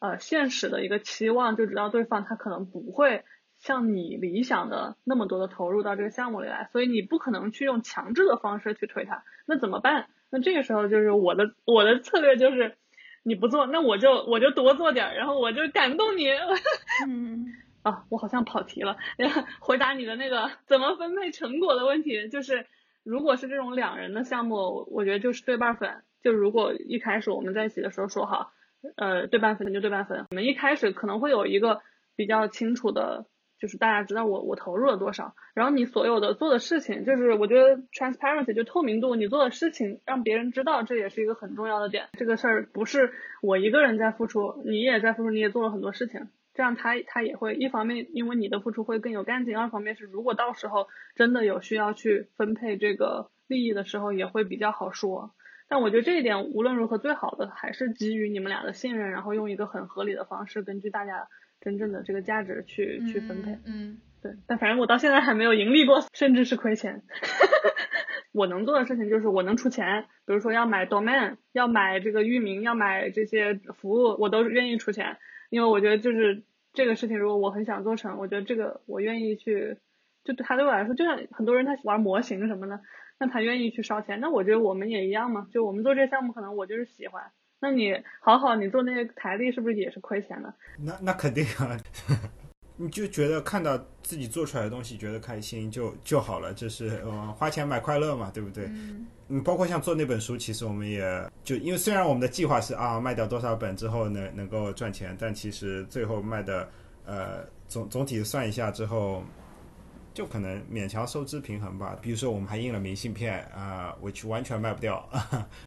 [0.01, 3.25] 呃现实的一个期望，就知道对方他可能不会。
[3.59, 10.09] 像你理想的那么多的投入到这个项目里来，所以你不可能去用强制的方式去推它，那怎么办？
[10.31, 12.77] 那这个时候就是我的我的策略就是，
[13.23, 16.27] 你不做，那我就我就多做点，然后我就感动你。
[17.09, 17.47] 嗯，
[17.83, 18.97] 啊，我好像跑题了。
[19.61, 22.67] 回答你的那个怎么分配成果的问题，就是
[23.05, 26.03] 如果是这种两人的项目，我觉得就是对半分。
[26.23, 28.53] 就如果一开始我们在一起的时候说好，
[28.97, 30.27] 呃，对半分就对半分。
[30.31, 31.81] 我们一开始可能会有一个
[32.17, 33.27] 比较清楚的。
[33.59, 42.09] 就是大家知道我我投入了多少，然后你所有的做的事情，就是我觉得 transparency 就透明度，你做的事情让别人知道，这也是一个很重要的点。
[42.13, 55.35] 这个事儿不是我一个人在付出，你也在付出，你也做了很多事情，这样他他也会一方面因为你的付出会更有干劲，二方面是如果到时候真的有需要去分配这个利益的时候，也会比较好说。
[55.69, 61.27] 但我觉得这一点无论如何，最好的还是基于你们俩的信任，然后用一个很合理的方式，根据大家
[61.67, 63.59] 真正的这个价值去去分配。
[63.67, 64.31] 嗯，对。
[64.47, 67.03] 但反正我到现在还没有盈利过，甚至是亏钱。
[68.31, 75.17] 我能做的事情就是我能出钱，比如说要买 domain，要买这个域名，要买这些服务，我都愿意出钱，
[75.51, 79.79] 因为我觉得就是这个事情，如果我很想做成，我觉得这个我愿意去，
[80.23, 82.81] 就对他对我来说，就像很多人他玩模型什么的。
[83.19, 85.49] 那他愿意去烧钱，那我觉得我们也一样嘛。
[85.51, 87.33] 就我们做这个项目，可能我就是喜欢。
[87.61, 90.55] 那你好好，你做那个台历是不是也是亏钱的？
[90.79, 91.77] 那那肯定啊，
[92.77, 98.67] 你就觉得看到自己做出来的东西觉得开心就就好了，这是嗯花钱买快乐嘛，对不对？
[98.67, 99.07] 嗯。
[99.43, 101.03] 包括像做那本书，其实我们也
[101.43, 106.69] 就因为虽然我们的计划是啊卖掉多少本之后能能够赚钱，但其实最后卖的
[107.05, 109.23] 呃总总体算一下之后。
[110.15, 111.95] 就可能勉强收支平衡吧。
[112.01, 115.07] 比如说，我们还印了明信片啊，which 完全卖不掉，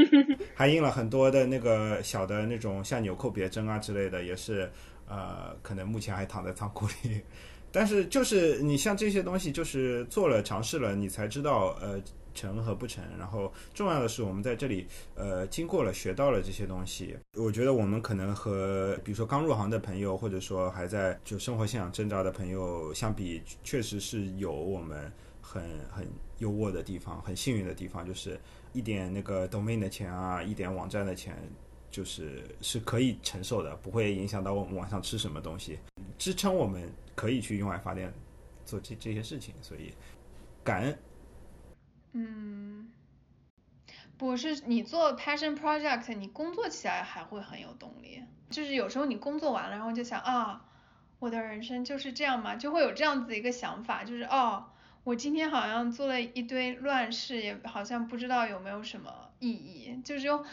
[0.54, 4.70] 还印了很多的那个小的那种像纽扣别针啊之类的，也是
[5.08, 7.20] 呃，可能目前还躺在仓库里。
[7.70, 12.00] 但是就是你像这些东西，就是做了尝试了，你才知道呃。
[12.34, 17.14] 成和不成，然后重要的是我们在这里，呃，经过了学到了这些东西。
[17.36, 28.40] 我觉得我们可能和比如说刚入行的朋友，或者说还在就生活现场挣扎的朋友相比，确实是有我们很很优渥的地方，很幸运的地方，就是
[28.72, 31.36] 一点那个 domain 的钱啊，一点网站的钱，
[31.90, 35.78] 就是是可以承受的，不会影响到我们晚上吃什么东西，
[36.18, 38.12] 支撑我们可以去用爱发电
[38.64, 39.92] 做这这些事情，所以
[40.64, 40.98] 感恩。
[42.12, 42.92] 嗯，
[44.16, 48.22] 不是你做 passion project，你工作起来还会很有动力。
[48.50, 50.66] 就是有时候你工作完了，然后就想啊，
[51.18, 54.66] 我的人生就是这样嘛，就会有这样子一个想法，就是哦，
[55.04, 60.44] 我今天好像做了一堆乱事，也好像不知道有没有什么意义，就是有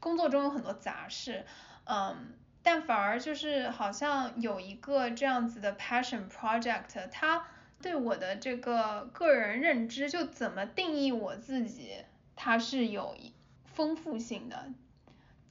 [0.00, 1.44] 工作中有很多杂事，
[1.84, 7.44] 嗯，但反而就是好像有一个这样子的 passion project，它。
[7.80, 11.96] 对我的这个个人认知，就怎么定义我自己，
[12.36, 13.16] 它是有
[13.64, 14.66] 丰富性的。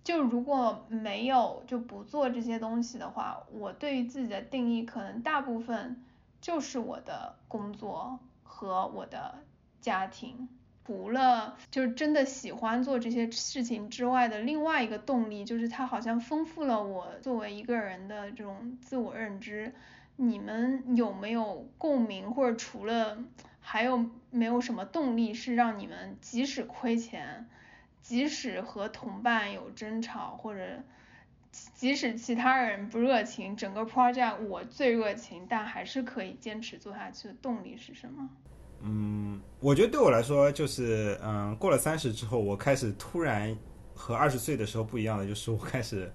[0.01, 6.01] 就如果没有就不做这些东西的话，我对于自己的定义可能大部分
[6.39, 8.17] 就是我的工作
[8.61, 9.39] 和我的
[9.81, 10.47] 家庭。
[10.85, 19.73] 除了就是真的喜欢做这些事情之外的另外一个动力，就是它好像丰富了我作为一个人的这种自我认知。
[20.17, 23.17] 你们有没有共鸣，或者除了
[23.61, 27.47] 还有没有什么动力是让你们即使亏钱，
[28.01, 30.83] 即使和同伴有争吵，或者
[31.81, 38.29] 即使其他人不热情，整个 project 我最热情，但还是可以坚持做下去的动力是什么？
[38.81, 43.57] 嗯，我觉得对我来说就是，嗯，过了三十之后，我开始突然
[43.95, 46.13] 和二十岁的时候不一样的，就是我开始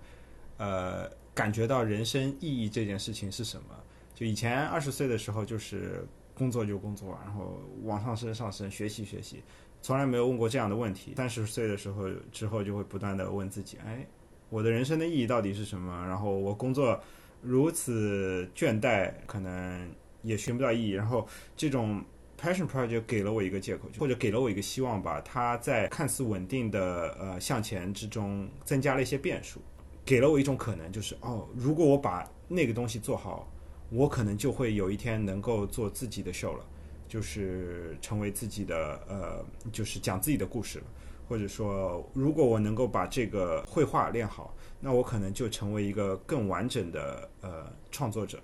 [0.59, 3.71] 呃感觉到人生意义这件事情是什么。
[4.15, 9.43] 就以前二十岁的时候，就是工作就工作，然后往上升上升，学习学习，
[9.83, 11.15] 从来没有问过这样的问题。
[11.17, 14.07] 三十岁的时候之后，就会不断的问自己：哎，
[14.49, 16.07] 我的人生的意义到底是什么？
[16.07, 17.01] 然后我工作
[17.43, 19.91] 如此倦怠，可能
[20.23, 20.91] 也寻不到意义。
[20.91, 22.05] 然后这种
[22.41, 25.21] passion project 给了我一个借口，或者给了我一个希望吧。
[25.21, 29.61] 它在看似稳定的呃向前之中，增加了一些变数，
[30.05, 33.51] 给了我一种可能，就是哦，如果我把那个东西做好。
[33.89, 36.67] 我可能就会有一天能够做自己的 show 了，
[37.07, 40.85] 就是成为自己的呃，就是讲自己的故事了。
[41.29, 48.39] 或者说，如果我能够把这个绘画练好，那我可能就成为一个更完整的呃创作者。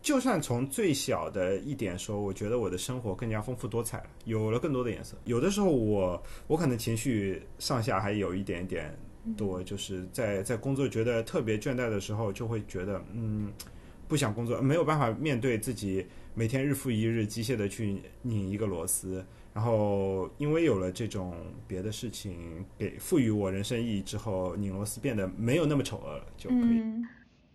[0.00, 5.16] 就算从最小的一点说，我觉得我的生活更加丰富多彩了，有了更多的颜色。
[5.24, 8.96] 有的时候，我我可能情绪上下还有一点点
[9.36, 13.52] 多，就是在在工作觉得特别倦怠的时候，就会觉得嗯。
[14.06, 19.22] 不想工作，没有办法面对自己每天日复一日机械的去拧一个螺丝，
[19.58, 21.34] 然后因为有了这种
[21.66, 26.80] 别的事情给赋予我人生意义之后，拧螺丝变得没有那么丑恶了，就可以。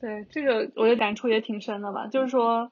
[0.01, 2.69] 对，这个我的感触也挺深的吧，就是说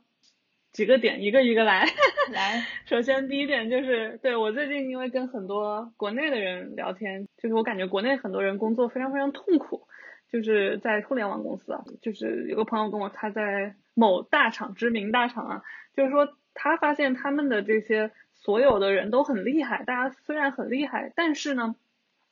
[0.74, 1.86] 几个点一个一个来。
[2.34, 9.88] 来， 首先第一点就是，对我最近因为跟很多国内的人聊天，就是我感觉国内很多人工作非常非常痛苦。
[10.30, 15.62] 就是在互联网公司啊，就是有个朋友跟我，他在某大厂，知名大厂啊，
[15.96, 18.12] 就是说他发现他们的这些
[18.44, 21.76] 所有的人都很厉害，大家虽然很厉害，但是呢，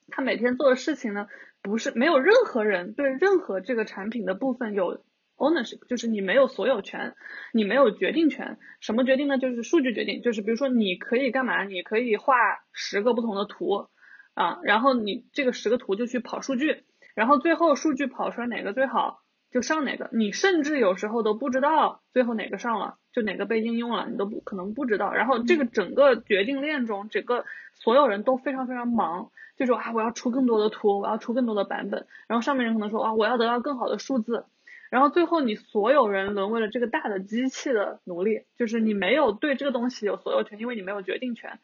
[0.10, 1.28] 他每天做的事情呢，
[1.62, 5.04] 不是没有任何人对任何这个产品的部分有
[5.38, 7.16] ownership，就是你没有所有权，
[7.54, 8.58] 你没有决定权。
[8.82, 9.38] 什么决定呢？
[9.38, 11.64] 就是数据决定，就是比如说你可以干嘛？
[11.64, 12.36] 你可以画
[12.74, 13.88] 十个不同的图
[14.34, 16.84] 啊，然后你这个十个图就去跑数据。
[17.16, 25.14] 然后最后数据跑出来哪个最好就上哪个，你甚至有时候都不知道最后哪个上了，就哪个被应用了，你都不可能不知道。
[25.14, 32.06] 然后这个整个决定链中，整个所有人都非常非常忙，就说啊我要出更多的图，我要出更多的版本。
[32.28, 34.46] 然后上面人可能说啊我要得到更好的数字。
[34.90, 41.60] 然后最后你所有人沦为了这个大的机器的奴隶，就是你没有对这个东西有所有权，因为你没有决定权。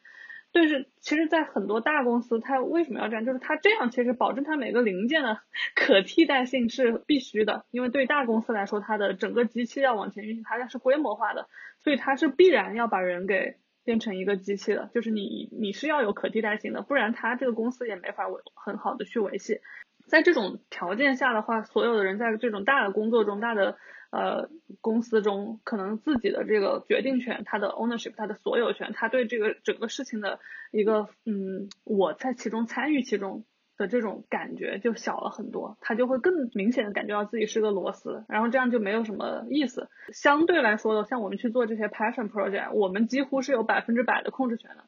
[0.56, 3.26] 就是，其实，在很多大公司，它为什么要这样？
[3.26, 5.38] 就是它这样，其实保证它每个零件的
[5.76, 7.66] 可替代性是必须的。
[7.70, 11.46] 因为对大公司来说，它的整个机器要往前运行，它是规模化的，
[11.84, 14.88] 所以它是必然要把人给变成一个机器的。
[14.94, 19.60] 就是你，你是要有可替代性的，不然它这个公司也没法维很好的去维系。
[20.06, 23.76] 在这种条件下的话，所有的人在这种大的工作中，大的。
[24.10, 24.48] 呃，
[24.80, 30.38] 公司中可能自己的这个决定权，他的 ownership，他的所有权，他对这个整个事情的
[30.70, 33.44] 一个嗯，我在其中参与其中
[33.76, 39.90] 的这种感觉就小了很多，他就会更明显的感觉到自己是个螺丝，然后这样就没有什么意思。
[40.12, 44.84] 相对来说的，像我们去做这些 passion project，我们几乎是有百分之百的控制权的。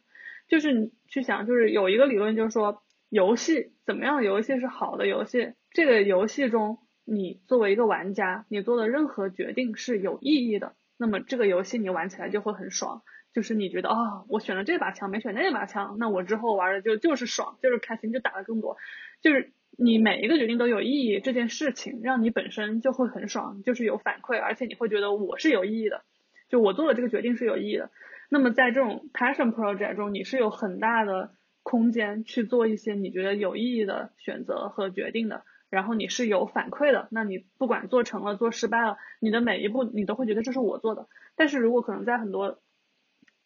[0.47, 6.79] 就是你去想，就是有一个理论，就是说游戏怎么样，游戏是好的游戏，这个游戏中。
[7.11, 13.03] 你作为一个玩家，你做的任何决定是有意义的，那么这个游戏你玩起来就会很爽。
[13.33, 18.77] 就是你觉得啊，我选了这把枪，没选那把枪，那我之后玩的就就是爽，就是开心，就打的更多。
[19.23, 26.03] 就是你每一个决定都有意义，这件事情让你本身就会很爽，就是有反馈，而且你会觉得我是有意义的，
[26.49, 27.91] 就我做的这个决定是有意义的。
[28.29, 31.31] 那么在这种 passion project 中，你是有很大的
[31.63, 35.45] 空间去做一些你觉得有意义的选择和决定的。
[35.71, 41.09] 然后你是有反馈的，那你不管做成了做失败了，你的每一步你都会觉得这是我做的。
[41.37, 42.61] 但是如果可能在很多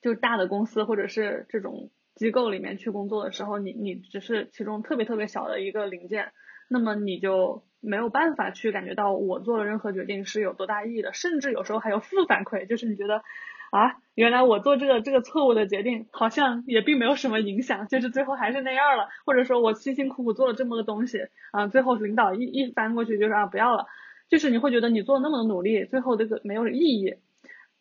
[0.00, 6.32] 就大的公司或者是这种机构里面去工作的时候，你你只是其中特别特别小的一个零件，
[6.68, 13.22] 那么你就没有办法去感觉到我做了任何决定是有多大意义的，甚至有时候还有负反馈，就是你觉得。
[13.72, 19.08] 啊，原来我做这个这个错误的决定，好像也并没有什么影响，就是最后还是那样了。
[19.24, 21.20] 或者说我辛辛苦苦做了这么个东西，
[21.52, 23.86] 啊，最后领导一一翻过去就是啊不要了，
[24.28, 27.14] 就是你会觉得你做那么的努力，最后这个没有意义。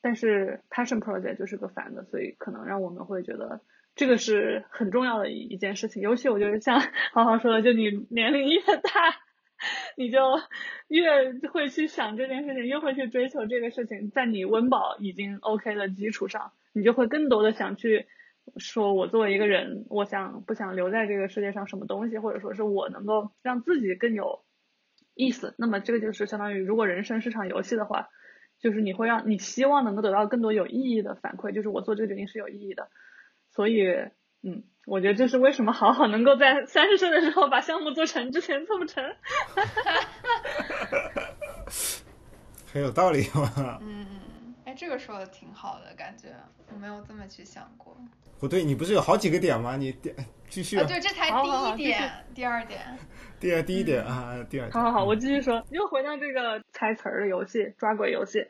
[0.02, 3.60] 但是 passion project 就是个反的，所以可能让我们会觉得
[3.94, 6.02] 这个是很重要的一一件事情。
[6.02, 6.80] 尤其我觉得像
[7.12, 8.82] 好好说的，就你年龄越大。
[10.02, 10.20] 你就
[10.90, 14.10] 越会去想这件事情，越会去追求这个事情。
[14.10, 18.08] 在你温饱已经 OK 的基础上，你就会更多的想去
[18.58, 24.44] 说，我作为一个人，我想不想留在这个世界上什么东西，或者说是我能够让自己更有
[25.14, 25.54] 意思。
[25.58, 28.10] 那么这个就是相当于，如果人生是场游戏的话，
[28.60, 32.90] 就是你会让你希望能够得到更多有意义的反馈，就是我做这个决定是有意义的。
[33.50, 33.86] 所以，
[34.44, 34.64] 嗯。
[34.88, 39.04] 我觉得这是为什么好好能够在三十岁的时候把项目做成，之前做不成。
[42.74, 43.80] 很有道理嘛。
[43.80, 46.30] 嗯嗯，哎，这个说的挺好的，感觉
[46.74, 47.96] 我没有这么去想过。
[48.40, 49.78] 不对，你不是有好几个点吗？
[49.78, 50.16] 你点
[50.50, 50.80] 继续。
[50.80, 52.82] 啊，对，这才第一点，第二点。
[53.40, 54.72] 第二第一点啊，第二。
[54.72, 58.48] 好好好，我继续说，又回到这个猜词儿的游戏，抓鬼游戏。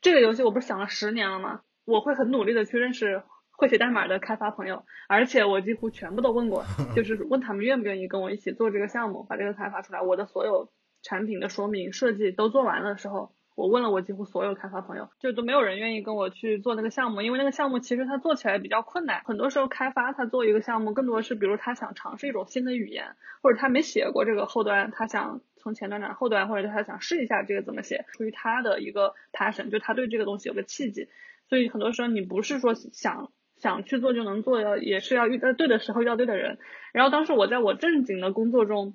[0.00, 1.60] 这个游戏我不是想了十年了吗？
[1.84, 3.22] 我会很努力的去认识。
[3.62, 6.64] 会写代码的开发朋友，而且我几乎全部都问过，
[6.96, 10.02] 就是问他们愿不愿意跟我一起做这个项目，把这个开发出来。
[10.02, 19.22] 我的所有产品的说明设计都做完的时候，我问了我几乎所有开发朋友，就都没有人愿意跟我去做那个项目，因为那个项目其实它做起来比较困难。
[19.24, 31.06] 很多时候开发他做一个项目，更多是比如他想尝试一种新的语言，或者他没写过这个后端，他想从前端转后端，或者他想试一下这个怎么写，出于他的一个 passion，就他对这个东西有个契机。
[31.48, 33.30] 所以很多时候你不是说想。
[33.62, 36.58] 想去做就能做，要也是要遇到对的时候遇到对的人。
[36.92, 38.94] 然后当时我在我正经的工作中，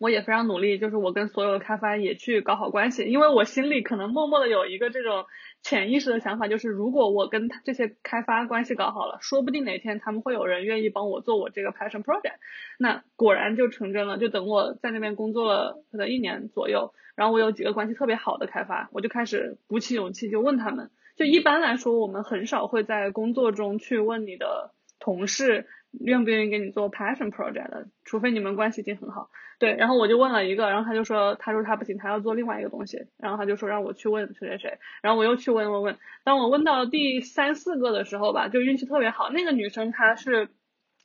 [0.00, 5.26] 我也非常努力，就是我跟所有的开发也去搞好关系，因为我心里可能默默的有一个这种
[5.62, 12.36] 潜意识的想法，就是如果我跟这些开发关系搞好了，说不定哪天他们会有人愿意帮我做我这个 passion project。
[12.78, 20.90] 那果然就成真了，就等我在那边工作了可能一年左右，然后我有几个关系特别好的开发，我就开始鼓起勇气就问他们。
[21.18, 29.28] 就一般来说，我们很少会在工作中去问你的同事愿不愿意给你做 passion project 的，除非你们关系已经很好。
[29.58, 40.50] 对，然后我就问了一个，然后他就说，他说他不行，他要做另外一个东西，然后他就说让我去问谁谁谁，然后我又去问问问，当我问到第三四个的时候吧，就运气特别好，那个女生她是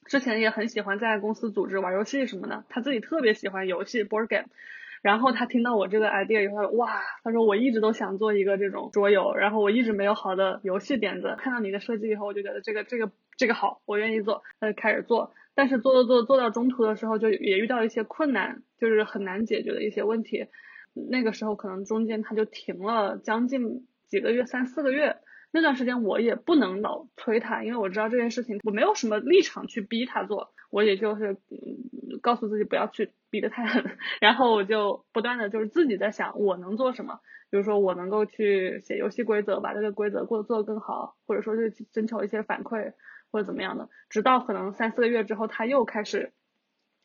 [0.06, 4.46] 之前也很喜欢在公司组织玩游戏什么的，她自己特别喜欢游戏 board game。
[5.04, 15.34] 然后他听到我这个 idea 以后，哇，他说我一直都想做一个这种桌游，然后我一直没有好的游戏点子，看到你的设计以后，我就觉得这个这个这个好，我愿意做，他就开始做。
[15.54, 20.48] 但是做做做做到中途的时候，就也遇到一些困难，就是很难解决的一些问题。
[20.94, 25.18] 那个时候可能中间他就停了将近几个月，三四个月。
[25.52, 33.84] 那段时间我也不能老催他，因为我知道这件事情我没有什么立场去逼他做，我也就是嗯告诉自己不要去逼得太狠，
[34.20, 37.20] 然后我就不断的就是自己在想我能做什么，
[37.52, 42.94] 比如说我能够去写游戏规则，把这个规则过做得更好，或者说是征求一些反馈
[43.32, 46.34] 或者怎么样的，直到可能三四个月之后他又开始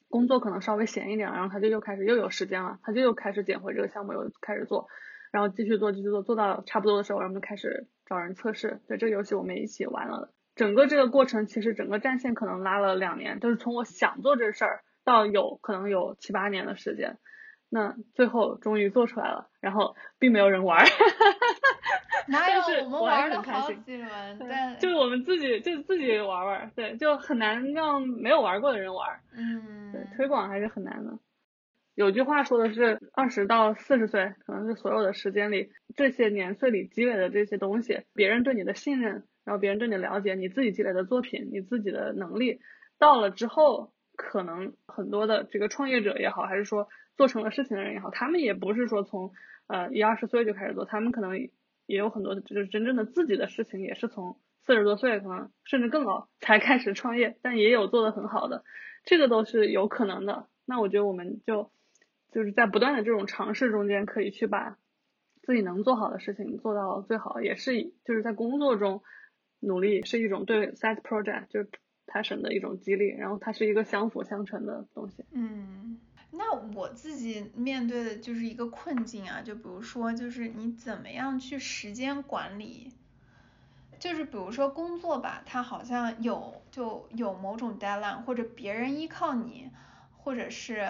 [0.08, 4.88] 工作可能稍微闲一点，然后他就又开始又有时间了，他就又开始捡回这个项目又开始做。
[5.30, 8.80] 然后继续做，继续做，做到差不多的时候，然后就开始找人测试。
[8.88, 10.32] 对这个游戏，我们也一起玩了。
[10.58, 17.16] 整个这个过程，其实整个战线可能拉了两年，就是从我想做这事儿到有可能有七八年的时间。
[17.70, 20.84] 那最后终于做出来了，然后并没有人玩。
[22.28, 24.38] 哪有我们玩了好几轮？
[24.38, 29.20] 但就是我们自己就自己玩玩，对，就很难让没有玩过的人玩。
[29.32, 31.18] 嗯，对，推广还是很难的。
[31.94, 42.60] 有句话说的是，二十到四十岁可能是所有的时间里，这些年岁里积累的这些东西，别人对你的信任，然后别人对你了解，你自己积累的作品，你自己的能力，
[42.98, 49.32] 到了之后，可能很多的这个创业者也好，还是说做成了事情的人也好，他们也不是说从
[49.66, 54.36] 呃一二十岁就开始做，他们可能也有很多就是真正的自己的事情，也是从
[54.66, 58.62] 四十多岁可能甚至更老才开始创业，但也有做的很好的，
[59.04, 60.46] 这个都是有可能的。
[60.66, 61.70] 那我觉得我们就。
[62.30, 64.76] 就是在不断的这种尝试中间，可以去把
[65.40, 69.02] 自己能做好的事情做到最好，也是就是在工作中
[69.60, 71.70] 努力是一种对 side project 就是
[72.06, 75.24] passion 的一种激励，然后它是一个相辅相成的东西。
[75.30, 75.98] 嗯，
[76.30, 82.92] 那我自己面对的就是一个困境啊，就比如说就是你怎么样去时间管理，
[83.98, 89.70] 就是比如说工作吧，它好像有就有某种 deadline，或者别人依靠你，
[90.16, 90.88] 或者是。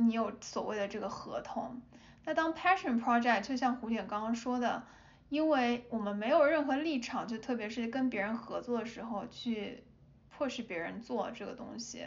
[0.00, 1.82] 你有所谓的这个合同，
[2.24, 4.84] 那当 passion project 就像胡姐刚刚说的，
[5.28, 9.84] 因为我们没有任何立场，就特别是跟别人合作的时候去
[10.28, 12.06] 迫使别人做这个东西，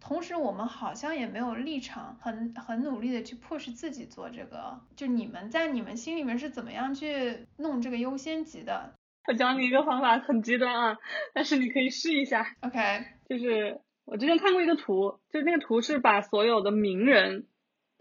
[0.00, 4.80] 同时我们好像也没有立场，很很努力的去迫使自己做这个。
[4.96, 8.94] 就你们在你们心里面是怎么样去弄这个优先级的？
[9.26, 10.96] 我教你一个方法，很极端啊，
[11.34, 12.54] 但是你可以试一下。
[12.60, 13.80] OK， 就是。
[14.10, 17.46] 我之前看过一个图，就那个图是把所有的名人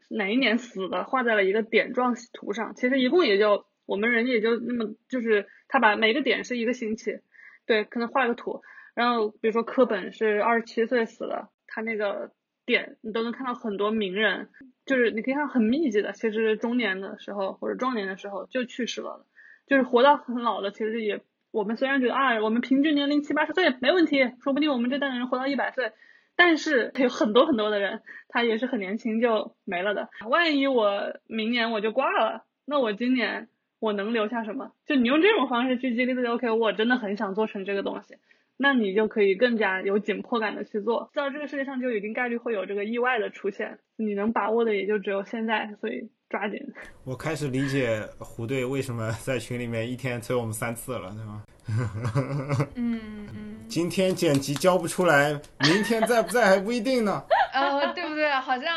[0.07, 2.76] 哪一年死的画在了一个点状图上。
[2.76, 7.21] 其实一共也就我们人也就那么，就是他把每个点是一个星期，
[7.65, 8.61] 对，可能画个图。
[8.93, 12.31] 然后比如说科本是二十七岁死的，他那个
[12.67, 14.49] 点你都能看到很多名人，
[14.85, 19.25] 就是你可以看到很密集的，其实中年的时候或者壮年的时候就去世了，
[19.65, 21.21] 就是活到很老的，其实也。
[21.49, 25.93] 我们虽然觉得啊，我们平均年龄七八十岁没问题，说不定我们这代人活到一百岁，
[26.35, 30.09] 但是有很多很多的人，他也是很年轻就没了的。
[30.29, 33.47] 万一我明年我就挂了，那我今年
[33.80, 34.71] 我能留下什么？
[34.86, 38.15] 就你用这种方式去激励自己，OK，我真的很想做成这个东西，
[38.57, 41.09] 那你就可以更加有紧迫感的去做。
[41.13, 46.09] 到这个世界上就一定概率会有这个意外的出现，你能把握的也就只有现在，所以。
[46.30, 46.59] 抓紧！
[47.05, 51.43] 我开始理解胡队为什么在群里面一天催我们三次了，对吗？
[52.75, 52.99] 嗯
[53.34, 53.65] 嗯。
[53.69, 57.23] 今天剪辑交不出来，明天在不在还不一定呢。
[57.55, 58.30] 呃，对不对？
[58.30, 58.75] 好像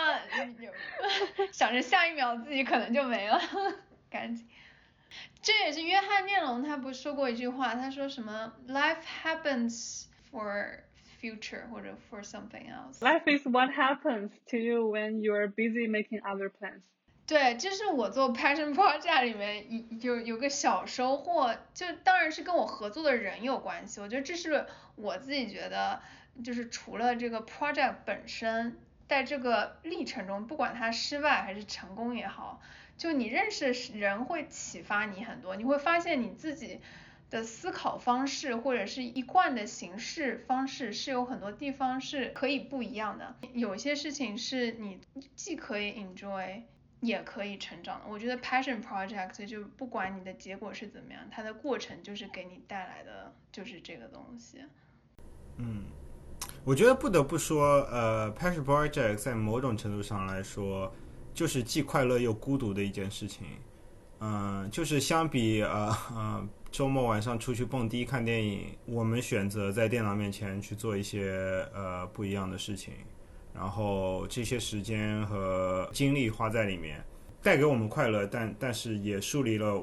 [1.51, 3.40] 想着下一秒自己可能就没了，
[4.09, 4.46] 赶紧。
[5.43, 10.80] 这也是约翰列侬他不是说过一句话，他说什么？Life happens for
[11.20, 13.01] future 或者 for something else。
[13.01, 16.82] Life is what happens to you when you are busy making other plans。
[17.26, 24.01] 对，这是我做 passion project 里面有有个小收获，就当然是跟我合作的人有关系。
[24.01, 24.66] 我觉得这是
[24.97, 26.03] 我自己觉得，
[26.45, 28.76] 就是除了这个 project 本身，
[29.07, 32.61] 在这个历程中，不管它失败还是成功也好，
[33.01, 36.80] 就你认识人会启发你很多，你会发现你自己
[37.30, 45.01] 的思考方式或者是一贯的形式方式是有很多地方是可以不一样的，有些事情是你
[45.34, 46.61] 既可以 enjoy。
[47.01, 48.05] 也可以成长的。
[48.07, 54.59] 我觉得 passion project 就不管你的结果是怎么样，它的过程就是给你带来的就是这个东西。
[55.57, 55.84] 嗯，
[56.62, 60.94] 我觉得不得不说，呃，Passion Project 在某种程度上来说，
[61.41, 63.47] 就是既快乐又孤独的一件事情。
[64.18, 72.93] 嗯、就是相比呃呃周末晚上出去蹦迪看电影，我们选择在电脑面前去做一些呃不一样的事情，
[73.55, 77.03] 然后这些时间和精力花在里面，
[77.43, 79.82] 带给我们快乐，但但是也树立了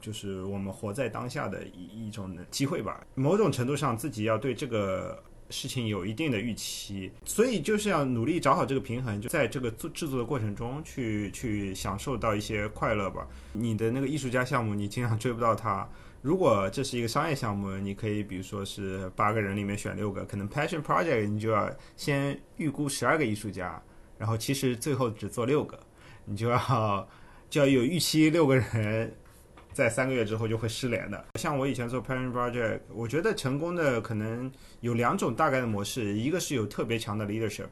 [0.00, 3.04] 就是我们活在当下的一一种机会吧。
[3.16, 5.20] 某种程度上，自己要对这个
[5.52, 13.26] 事情有一定的预期，所以就是要努力找好这个平衡，就在这个做制作的过程中去去享受到一些快乐吧。
[13.52, 15.86] 你的那个艺术家项目，你经常追不到他。
[16.22, 23.82] 如果这是一个商业项目，你可以比如说是八个人里面选六个，可能 passion project 你就要先预估十二个艺术家，
[24.16, 25.78] 然后其实最后只做六个，
[26.24, 27.08] 你就要
[27.50, 29.12] 就要有预期六个人
[29.72, 31.24] 在三个月之后就会失联的。
[31.38, 34.50] 像我以前做 passion project，我觉得成功的可能
[34.80, 37.68] 有两种大概的模式，一个是有特别强的 leadership。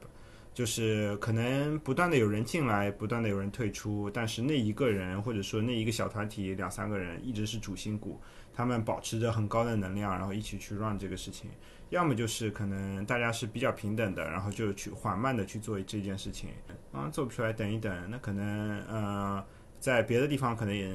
[0.53, 8.21] 就是可能不断的有人进来，不断的有人退出，但是那一个人或者说那一个小团体两三个人一直是主心骨，
[8.53, 11.49] 他们保持着很高的能量，然后一起去 run 这个事情。
[11.91, 16.51] 要么就是可能大家是比较平等的，然后就去缓慢的去做这件事情，
[16.93, 19.43] 啊，做不出来等一等，那可能呃
[19.79, 20.95] 在别的地方可能也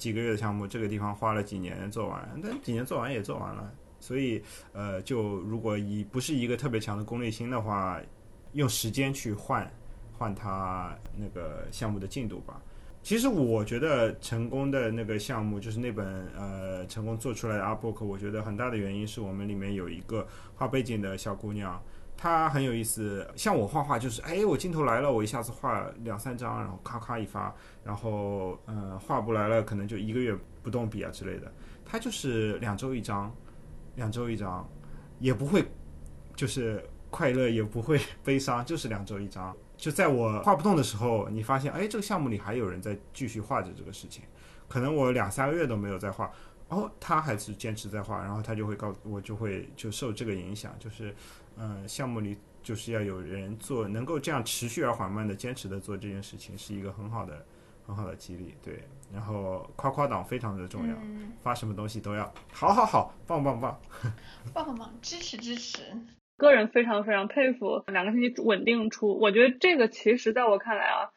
[0.00, 3.72] 几个月的项目，这个地方花了几年做完，但几年做完也做完了。
[4.00, 4.42] 所以
[4.72, 8.00] 呃，就如果以不是一个特别强的功利心的话。
[8.52, 9.72] 用时间去换
[10.18, 12.60] 换它那个项目的进度吧。
[13.00, 20.26] 其实我觉得成功的那个项目就是那本呃成功做出来的 arbook 我觉得很大的原因是我们里面有一个
[20.56, 21.80] 画背景的小姑娘，
[22.20, 23.26] 他很有意思。
[23.34, 31.50] 像我画画就是，哎，我镜头来了，我一下子画两三张，然后咔咔一发，然后呃画不来了，可能就一个月不动笔啊之类的。
[31.86, 33.34] 他就是两周一张，
[33.96, 34.68] 两周一张，
[35.18, 35.64] 也不会
[36.36, 36.84] 就是。
[37.12, 39.52] 快乐也不会悲伤，就是两周一张。
[39.76, 44.22] 就在我画不动的时候，你发现，哎，这个项目里还有人在继续画着这个事情。
[44.68, 46.30] 可能我两三个月都没有在画，
[46.68, 50.72] 哦，他还是坚持在画，然后他就会告我，就会就受这个影响。
[50.78, 51.12] 就是，
[51.58, 57.44] 嗯，项目里就是要有人做，能够这样持续而缓慢的坚持的做这件事情，是一个很好的、
[57.86, 58.54] 很好的激励。
[58.62, 58.82] 对，
[59.12, 60.94] 然后夸夸党非常的重要，
[61.42, 63.80] 发什么东西都要好好好，棒棒棒，
[64.52, 65.82] 棒 棒棒，支持支持。
[66.36, 71.10] 个人非常非常佩服两个星期稳定出，我觉得这个其实在我看来啊，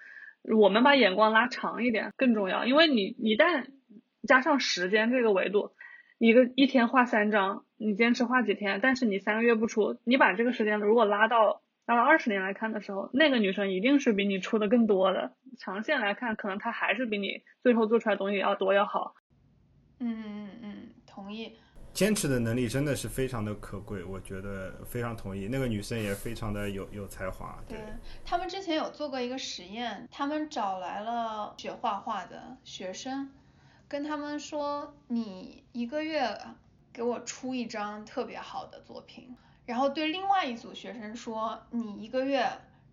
[0.54, 3.68] 我们把眼光拉长一点更重要，因为你一旦
[4.28, 5.72] 加上时间这个维度，
[6.24, 19.16] 一个一天画三张，你坚持画几天，但是你三个月不出，你把这个时间如果拉到拉到二十年来看的时候，那个女生一定是比你出的更多的，长线来看，可能她还是比你最后做出来东西要多要好。
[20.00, 21.58] 嗯嗯嗯，同意。
[21.92, 25.50] 坚持的能力真的是非常的可贵，我觉得非常同意。
[25.52, 27.62] 那个女生也非常的有有才华。
[27.68, 27.78] 对
[28.24, 33.30] 他们之前有做过一个实验，他们找来了学画画的学生，
[33.94, 36.36] 跟他们说：“你一个月
[36.92, 39.38] 给我出一张特别好的作品。”
[39.68, 42.50] 然后对另外一组学生说：“你一个月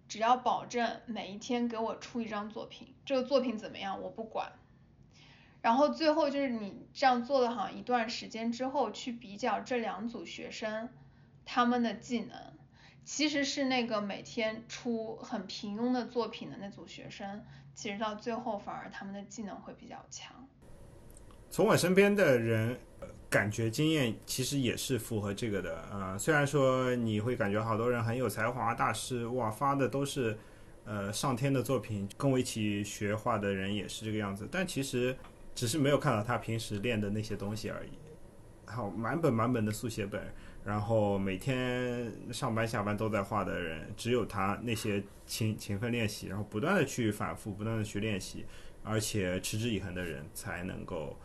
[0.08, 4.52] 只要保证每一天给我出一张作品，这个作品怎么样我不管。”
[5.62, 10.90] 然后最后就是你这样做了好像一段时间之后，去比较这两组学生
[11.46, 12.52] 他们的技能，
[13.06, 17.42] 其实是那个每天出很平庸的作品的那组学生，
[17.74, 20.46] 其实到最后反而他们的技能会比较强。
[21.50, 22.78] 从我身边的人
[23.28, 30.38] 感觉经验其实也是符合这个的啊，虽然说你会感觉好多人很有才华，大师哇发的都是
[30.84, 35.14] 呃上天的作品，跟我一起学画的人也是这个样子，但其实。
[35.52, 37.90] 只是没有看到他平时练的那些东西而已。
[38.64, 40.22] 好，满本满本的速写本，
[40.64, 48.46] 然后每天上班下班都在画的人，只有他那些勤勤奋练习，然后不断的去反复，不断的去练习，
[48.84, 51.18] 而且持之以恒的人才能够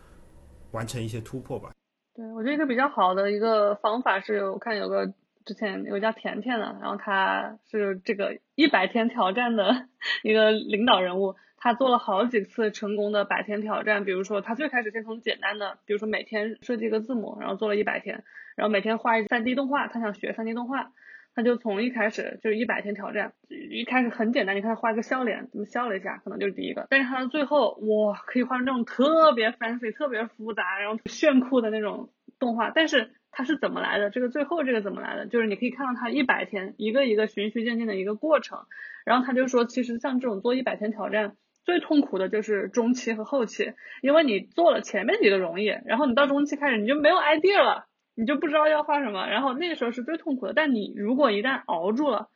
[0.72, 1.72] 完成一些突破吧。
[2.13, 5.13] 对，我觉得一个比较好的一个方法是我看有个
[5.45, 9.88] 之前有个叫甜甜的，然后他是这个一百天挑战的
[10.24, 11.36] 一个领导人物。
[11.57, 18.24] 他做了好几次成功的百天挑战，比如说他最开始先从简单的，比如说每天设计一个字母，然后做了一百天，
[18.55, 20.91] 然后每天画一三 D 动画，他想学三 D 动画，
[21.36, 32.10] 他就从一开始就是一百天挑战，一开始很简单，你看他画个笑脸，怎么笑了一下，可能就是第一个，但是他到最后哇，可以画成那种特别 fancy、特别复杂，然后炫酷的那种
[32.40, 34.10] 动画，但是他是怎么来的？
[34.10, 35.28] 这个最后这个怎么来的？
[35.28, 38.60] 就是你可以看到他一百天一个一个循序渐进的一个过程，
[39.06, 41.36] 然后他就说，其实像这种做一百天挑战。
[41.66, 43.74] 最痛苦的就是中期和后期，
[44.04, 50.53] 因为你做了前面几个容易，然后你到中期开始你就没有 idea 了，你就不知道要画什么，然后那个时候是最痛苦的。
[50.53, 52.30] 但你如果一旦熬住了，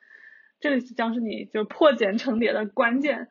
[0.59, 3.27] 这个将是你就破茧成蝶的关键。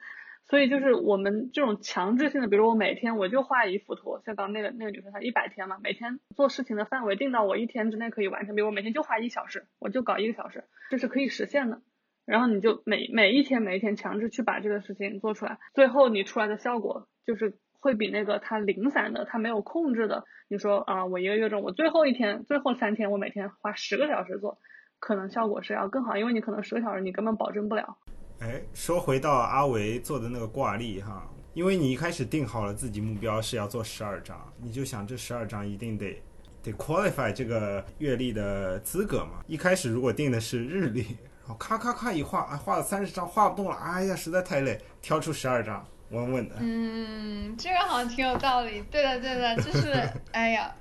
[0.50, 11.82] 所以就是我们这种强制性的，比如我每天我就画一幅图，像刚那个那个女生她一百天嘛，每天做事情的范围定到我一天之内可以完成，比如我每天就画一小时，我就搞一个小时，这是可以实现的。
[12.24, 24.58] 然后你就每每一天每一天强制去把这个事情做出来，最后你出来的效果就是会比那个它零散的、它没有控制的，你说啊，我一个月中我最后一天、最后三天我每天花十个小时做，
[24.98, 27.96] 可能效果是要更好，因为你可能十个小时你根本保证不了。
[28.40, 36.20] 哎，说回到阿维做的那个挂历哈，因为你一开始定好了自己目标是要做十二张，你就想这十二张一定得
[36.62, 39.42] 得 qualify 这个月历的资格嘛。
[39.46, 41.00] 一开始如果定的是日历，
[41.40, 46.56] 然后咔咔咔一画，啊画了三十张画不动了，哎呀，实在太累，挑出十二张稳稳的。
[46.60, 48.82] 嗯，这个好像挺有道理。
[48.90, 49.92] 对的，对的，就是
[50.32, 50.74] 哎呀，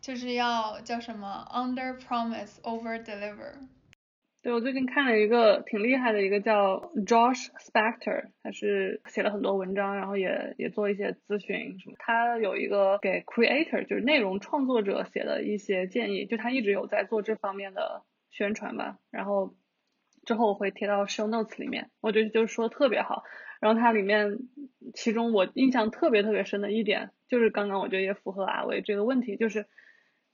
[0.00, 3.54] 就是要叫什么 under promise over deliver。
[4.42, 11.96] 对，我最近看了一个挺厉害的一个叫 Josh Spector，他是写了很多文章，然后也也做一些咨询什么。
[11.98, 18.96] 他有一个给 creator，就是内容创作者写的一些建议，就他一直有在做这方面的宣传吧。
[19.10, 19.54] 然后
[20.30, 23.24] 之后我会贴到 show notes 里面，我觉得就是说特别好。
[23.58, 24.38] 然后它里面，
[24.94, 29.66] 其中我印象特别特别深的一点，就是刚刚我觉得也符合阿伟这个问题，就是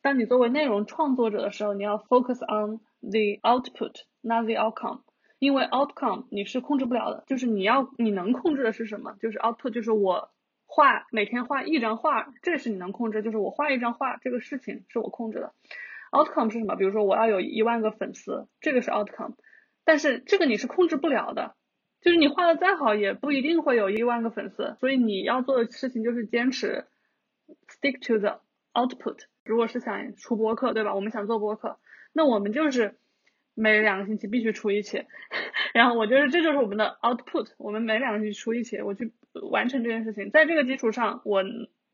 [0.02, 2.80] 当你作为内容创作者的时候，你要 focus on。
[3.02, 5.02] The output, not the outcome，
[5.38, 9.14] 因为 outcome 你是控制不了的，就是你要你能控制的是什么？
[9.20, 10.30] 就是 output，就是我
[10.64, 15.52] 画每天画一张画，这是你能控制，就是我画一张画这个事情是我控制的。
[16.10, 16.74] outcome 是什么？
[16.74, 19.34] 比如说我要有一万个粉丝，这个是 outcome，
[19.86, 21.54] 但是这个你是控制不了的，
[22.02, 26.86] 就是你画的再好也不一定会有一万个粉丝，所以你要做的事情就是坚持
[27.68, 28.40] stick to the
[28.74, 29.20] output。
[29.44, 30.94] 如果是想出播客，对吧？
[30.94, 31.78] 我们想做播客。
[32.12, 32.98] 那我们就是
[33.54, 35.04] 每两个星期必须出一期，
[35.72, 39.12] 然后我觉得这就是我们的 output，我们每两个星期出一期，我去
[39.50, 41.44] 完成这件事情，在这个基础上，我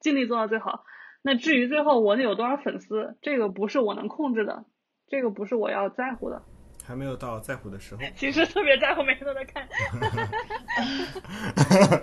[0.00, 0.84] 尽力做到最好。
[1.22, 4.64] 那至于最后我有多少粉丝，这个不是我能控制的，
[5.08, 6.42] 这个不是我要在乎的。
[6.84, 8.02] 还没有到在乎的时候。
[8.16, 9.68] 其实特别在乎，每天都在看。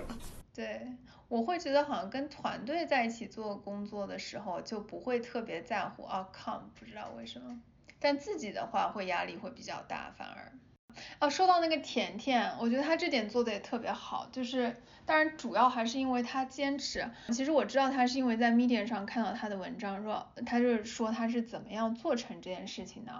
[0.54, 0.86] 对，
[1.28, 7.60] 我会觉得好像跟团队在一起做工作的时候，就不会特别在乎 outcome，不知道为什么。
[7.98, 10.52] 但自己的话会压力会比较大，反而，
[11.18, 14.74] 啊，说到那个甜甜，我觉得他这点做的也特别好，就是
[15.04, 17.10] 当然主要还是因为他坚持。
[17.28, 23.12] 其实我知道他是因为在 Medium 上看到他的文章，说他就是说他是怎么样做成这件事情的。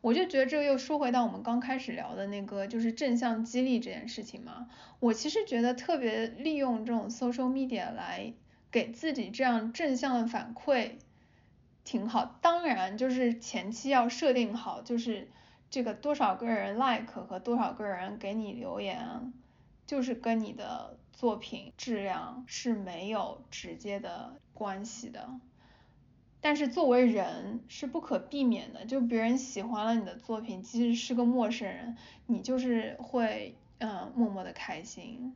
[0.00, 4.68] 我就觉得这个又说回到我们刚开始聊的那个就是正向激励这件事情嘛。
[5.00, 8.32] 我其实觉得特别利用这种 social media 来
[8.70, 10.92] 给自己这样正向的反馈。
[11.84, 15.26] 挺好，当然就是前期要设定好，就是
[15.70, 19.32] 这个多少个人 like 和多少个人给你留言，
[19.86, 25.30] 就是跟你的作品质量是没有直接的关系的。
[26.40, 35.34] 但是作为人是不可避免的，就别人喜欢了你的作品，即使是个陌生人，你就是会嗯默默的开心。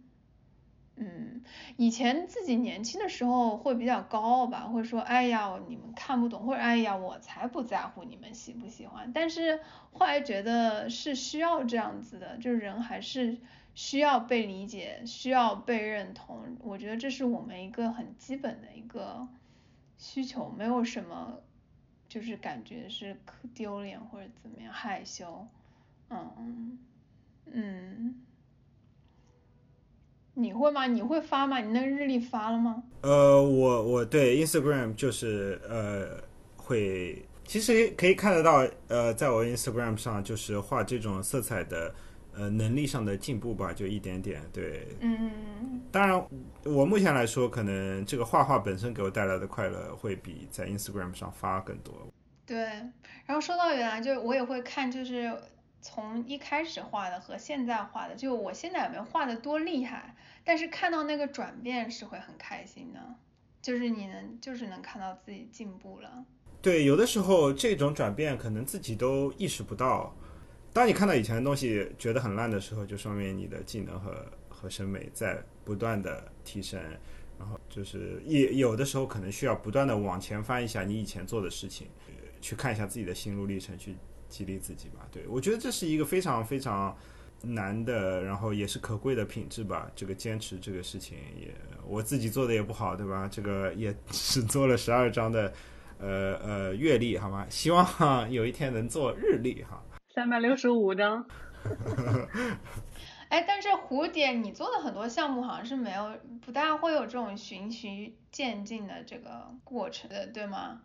[0.95, 1.43] 嗯，
[1.79, 9.11] 以前自己年轻的时候会比较高傲吧，会说哎呀你们看不懂，或者哎呀我才不在乎你们喜不喜欢。
[9.13, 9.59] 但是
[9.93, 13.39] 后来觉得是需要这样子的，就是人还是
[13.75, 16.59] 需要被理解，需要被认同。
[16.61, 19.27] 我觉得这是我们一个很基本的一个
[20.03, 21.41] 需求，没有什么
[22.09, 25.47] 就是感觉是可丢脸或者怎么样害羞。
[26.11, 26.77] 嗯
[27.47, 28.21] 嗯。
[30.35, 30.87] 你会吗？
[30.87, 31.61] 你会发吗？
[31.61, 32.83] 你那个日历发了吗？
[33.03, 36.21] 呃，我我对 Instagram 就是呃
[36.57, 41.95] 会，其实可以看得到，呃，在我 Instagram 上就是画这种色彩的
[42.35, 44.43] 呃能力上的进步吧，就一点点。
[44.53, 45.81] 对，嗯。
[45.91, 46.27] 当然，
[46.65, 51.95] 我目前来说，可能这个画画本身给我带来的快乐会比在 Instagram 上发更多。
[52.47, 52.57] 对，
[53.27, 55.33] 然后说到原来，就我也会看，就是。
[55.85, 60.15] 从一开始画的和现在画的，就我现在也没画的多厉害，
[60.45, 63.01] 但是看到那个转变是会很开心的，
[63.61, 66.25] 就是你能就是能看到自己进步了。
[66.63, 70.15] 对，有的时候这种转变可能自己都意识不到。
[70.73, 76.81] 当你看到以前的东西觉得很烂的时候，就说明你的技能和和审美在不断的提升。
[77.39, 81.89] 然后就是也有的时候可能需要不断的往前翻一下你以前做的事情，
[82.41, 83.97] 去看一下自己的心路历程去。
[84.33, 86.97] 激励自己吧，对我觉得这是一个非常非常
[87.43, 89.93] 难的，然后也是可贵的品质吧。
[89.95, 91.55] 这个坚持这个事情，也
[91.87, 93.29] 我自己做的也不好，对吧？
[93.31, 95.53] 这个也 只做了十二章的
[95.99, 97.47] 呃呃月历，好吗？
[97.51, 97.87] 希望
[98.33, 99.85] 有一天能做日历哈。
[100.15, 101.27] 三百六十五张。
[103.29, 110.83] 哎，但是蝴蝶，你做的很多项目好像是没有，不大会有这种循序渐进的这个过程的，对吗？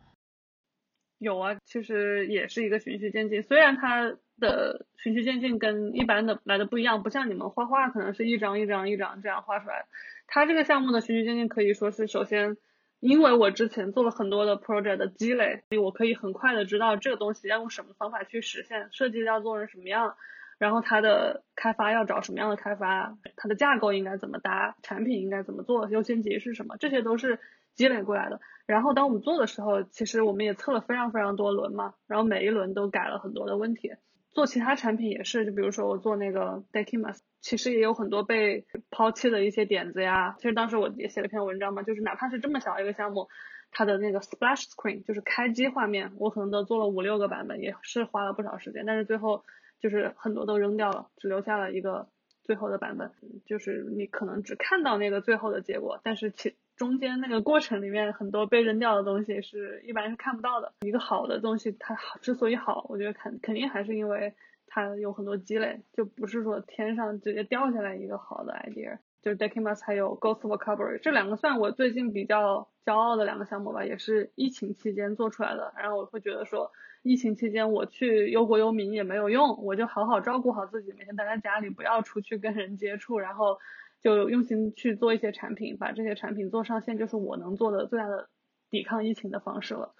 [1.17, 9.87] 有啊，其实也是一个循序渐进，虽然它的循序渐进跟一般的来的不一样，不像你们画画可能是一张一张一张这样画出来，
[10.27, 12.55] 它这个项目的循序渐进可以说是首先，
[12.99, 20.15] 因为我之前做了很多的 project 的积累，所以我可以很快的知道这个东西要用什么方法去实现，设计要做成什么样，
[20.57, 27.39] 然后它的开发要找什么样的开发，它的架构应该怎么搭，产品应该怎么做，优先级是什么，这些都是。
[27.77, 33.95] 积累过来的，然后当我们做的时候，其实我们也测了非常非常多轮嘛，然后每一轮都改了很多的问题。
[34.31, 40.35] 做其他产品也是，就比如说我做那个 Dekimas，其实也有很多被抛弃的一些点子呀。
[40.37, 43.29] 其实当时我也写了篇文章嘛，就是哪怕是这么小一个项目，
[43.71, 48.85] 它的那个 Splash Screen 就是开机画面，我可能都做了五六个版本，也是花了不少时间。
[48.85, 49.43] 但是最后
[49.79, 52.09] 就是很多都扔掉了，只留下了一个
[52.43, 53.11] 最后的版本，
[53.45, 60.71] 就是你可能只看到那个最后的结果，但是其中间那个过程里面很多被扔掉的东西是一般是看不到的。
[60.85, 64.35] 一个好的东西，它好之所以好，我觉得肯肯定还是因为
[64.67, 68.99] 它有很多积累，就不是说天上直接掉下来一个好的 idea。
[69.23, 75.73] 就是 Dekimas 还有 Ghost Vocabulary 这两个算我最近比较骄傲的两个项目吧，也是疫情期间做出来的。
[75.75, 76.71] 然后我会觉得说，
[77.01, 83.57] 疫情期间我去忧国忧民也没有用，我就好好照顾好自己，每天待在家里，不要出去跟人接触，然后。
[84.01, 88.29] 就用心去做一些产品，把这些产品做上线，就是我能做的最大的
[88.69, 89.93] 抵抗疫情的方式了。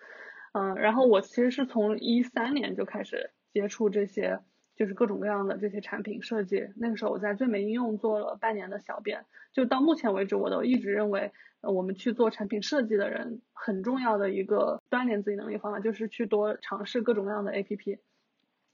[0.54, 4.39] 嗯，然后我其实是从一三年就开始接触这些，
[4.76, 6.70] 就是各种各样的这些产品设计。
[6.78, 11.32] 那个时候我在最美应用做了半年的小编，就到目前为止，我都一直认为，
[11.62, 18.00] 我们去做产品设计的人很重要的一个锻炼自己能力方法，就是去多尝试各种各样的 APP。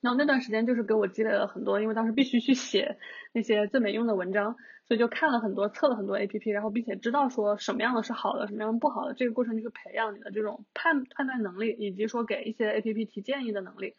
[0.04, 2.98] 然后那段时间就是给我积累了很多，因为当时必须去写
[3.32, 9.14] 那些最没用的文章，所以就看了很多，测了很多 A P P，然后并且知道说什么样的是好的，什么样的不好的。
[9.14, 13.96] 这个过程就是培养你的这种判判断能力，以及说给一些 A P P 提建议的能力。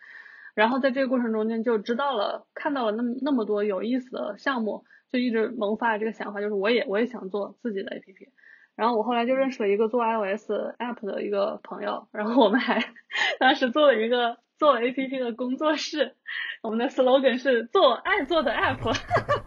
[0.55, 8.29] 然后在这个过程中间就知道了，看到了那么那么多有意思的项目，就一直萌发这个想法，就是我也我也想做自己的 A P P。
[8.77, 12.93] 然后我后来就认识了一个做 I O S App 的一个朋友，然后我们还
[13.41, 14.44] 当时做了一个。
[14.59, 16.15] 做 A P P 的工作室，
[16.63, 18.97] 我们的 slogan 是做爱做的 App，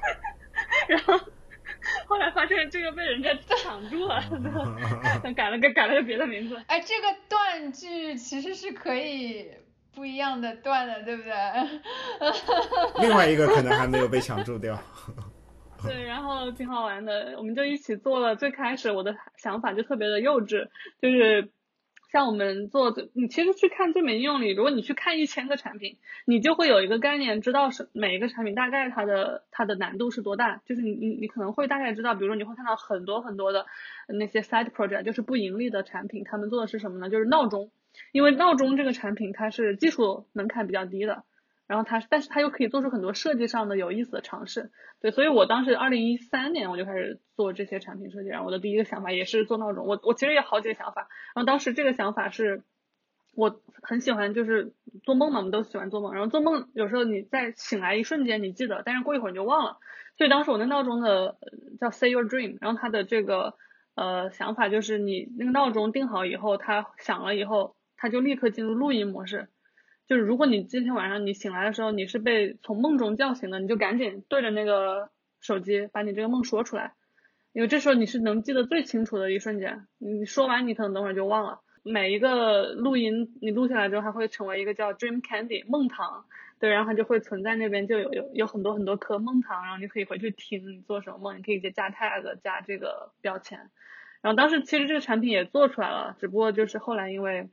[0.87, 1.19] 然后
[2.07, 4.21] 后来发现这个被人家抢住了，
[5.35, 6.61] 改了个改了个别的名字。
[6.67, 9.49] 哎，这个断句其实是可以
[9.95, 11.31] 不一样的断的，对不对？
[13.01, 14.77] 另外一个可能还没有被抢注掉。
[15.83, 18.35] 对，然后挺好玩的，我们就一起做了。
[18.35, 20.67] 最开始我的想法就特别的幼稚，
[21.01, 21.49] 就是。
[22.09, 30.61] 像我们做，你其实去看最美应用里，如果你去看一千个产品，你就会有一个概念，知道是每一个产品大概它的它的难度是多大。
[30.65, 33.65] 就是你你你可能会大概知道，比如说你会看到很多很多的
[34.07, 37.09] 那些 side project，就是不盈利的产品，他们做的是什么呢？
[37.09, 37.71] 就是闹钟，
[38.13, 41.23] 因为闹钟这个产品它是技术门槛比较低的。
[41.67, 52.63] 然后它，但是它又可以做出很多设计上的有意思的尝试，对，所以我当时二零一三年我就开始做这些产品设计，然后我的第一个想法也是做闹钟，我我其实有好几个想法，然后当时这个想法是，
[53.35, 59.77] 我很喜欢就是做梦嘛，我们都喜欢做梦，然后做梦有时候你在醒来一瞬间你记得，但是过一会儿你就忘了，
[60.17, 61.37] 所以当时我那闹钟的
[61.81, 63.55] 叫 Say Your Dream，然后它的这个
[63.95, 69.49] 呃想法就是你那个闹钟定好以后，它响了以后，它就立刻进入录音模式。
[70.07, 75.09] 就是如果你今天晚上你醒来的时候你是被从梦中叫醒的，你就赶紧对着那个
[75.41, 76.93] 手机把你这个梦说出来，
[77.51, 79.85] 因为这时候你是能记得最清楚的一瞬间。
[79.97, 81.59] 你说完你可能等会儿就忘了。
[81.83, 86.25] 每一个录音你录下来之后，它会成为一个叫 Dream Candy 梦糖，
[86.57, 93.59] 对，然后它就会存在那边，就有有有很多很多颗梦糖，然后你可以回去听你做什么梦，你可以加 tag 加这个标签。
[94.21, 97.49] 然后当时其实这个产品也做出来了，只不过就是后来因为。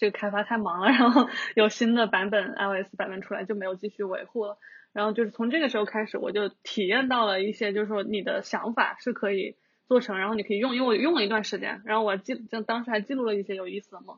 [0.00, 4.56] 这个开发太忙了，然后 有新的版本 iOS 版本出来就没有继续维护了。
[4.94, 14.16] 然后就是从这个时候开始，我就体验到了一些，就是说你的想法是可以做成，然后你可以用，因为我用了一段时间，然后我记就当时还记录了一些有意思的梦。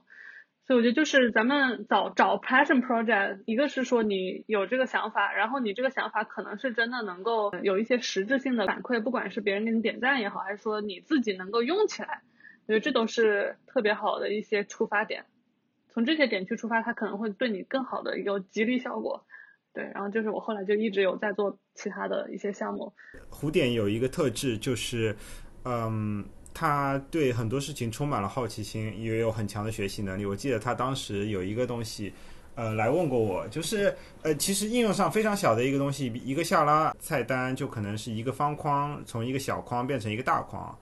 [0.64, 12.22] 所以我觉得就是咱们找找 passion project，一个是说你有这个想法，然后你这个想法可能是真的能够有一些实质性的反馈，不管是别人给你点赞也好，还是说你自己能够用起来，
[12.68, 15.24] 我觉得这都是特别好的一些出发点。
[15.92, 19.22] 从这些点去出发，它可能会对你更好的有激励效果，
[19.74, 19.84] 对。
[19.94, 22.92] 然后就是我后来就一直有在做其他的一些项目。
[23.30, 25.14] 蝴蝶有一个特质就是，
[25.64, 26.24] 嗯，
[26.54, 30.24] 他对很多事情充满了好奇心，也有很强的学习能力。
[30.24, 32.12] 我记得他当时有一个东西，
[32.54, 40.74] 呃，来问过我，就是呃，其实应用上非常小的一个东西，一个下拉菜单就可能是一个方框，从一个小框变成一个大框。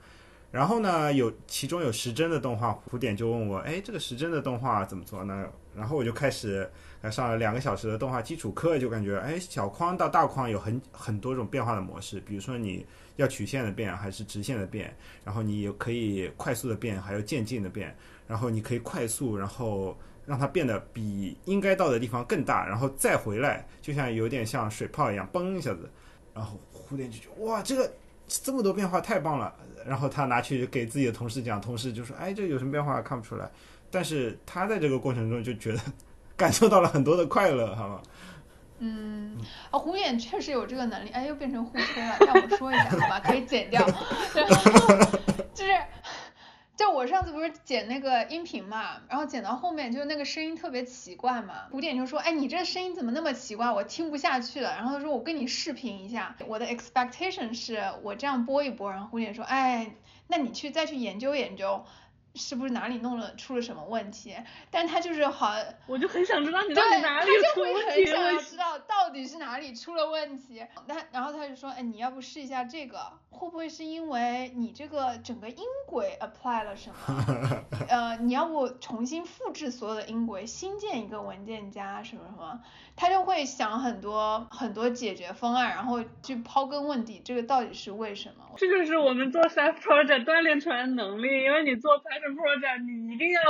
[0.51, 5.47] 然后呢，有其中有时针的动画，蝴蝶就问我，哎，这个时针的动画怎么做呢？
[5.77, 6.69] 然后我就开始
[7.11, 12.85] 上了两个小时的动画基础课，就感觉，哎，小框到大框有很很多种变化的模式，比如说你
[13.15, 14.93] 要曲线的变还是直线的变，
[15.25, 17.97] 然后你也可以快速的变，还有渐进的变，
[18.27, 19.97] 然后你可以快速，然后
[20.27, 25.89] 让它变得比应该到的地方更大，然后再回来，就像有点像水泡一样，嘣一下子，
[26.35, 27.89] 然后蝴蝶就觉得，哇，这个
[28.43, 29.53] 这么多变化太棒了。
[29.87, 33.01] 然后他拿去给自己的同事讲，同事就说：“哎，这有什么变化？
[33.01, 33.51] 看不出来。”
[33.91, 35.81] 但是他在这个过程中就觉得
[36.37, 38.03] 感受到了很多的快乐，好吗？
[38.78, 39.37] 嗯，
[39.70, 41.09] 啊，虎眼确实有这个能力。
[41.11, 43.20] 哎，又变成互吹了，让我 说一下好吧？
[43.24, 43.85] 可以剪掉。
[45.55, 45.72] 就是。
[46.81, 54.70] 就我上次不是剪那个音频嘛，然后剪到后面就那个声音特别奇怪嘛，古典就说，哎，你这声音怎么那么奇怪，我听不下去了。
[54.70, 59.95] 然后他说，我跟你视频一下，我的 expectation 是我这样播一播，然后古典说，哎，
[60.28, 61.85] 那你去再去研究研究。
[62.37, 64.37] 是不是哪里弄了出了什么问题？
[64.70, 65.53] 但他就是好，
[65.89, 68.20] 我就很想知道你到底哪里出问题了。
[68.22, 70.64] 很想知道到底是哪里出了问题。
[70.87, 73.12] 他然后他就说，哎，你要不试一下这个？
[73.31, 77.64] 会不会是因为你这个整个音轨 apply 了什么？
[77.89, 82.61] 呃，你要不重新复制所有的音轨，新建一个文件夹什么什么？
[82.97, 88.45] 他就会想很多很多解决方案，然后去刨根问底，这个到底是为什么？
[88.57, 93.41] 这就是我们做 side project 锻炼出来的能力，因为你做 passion project，你一定要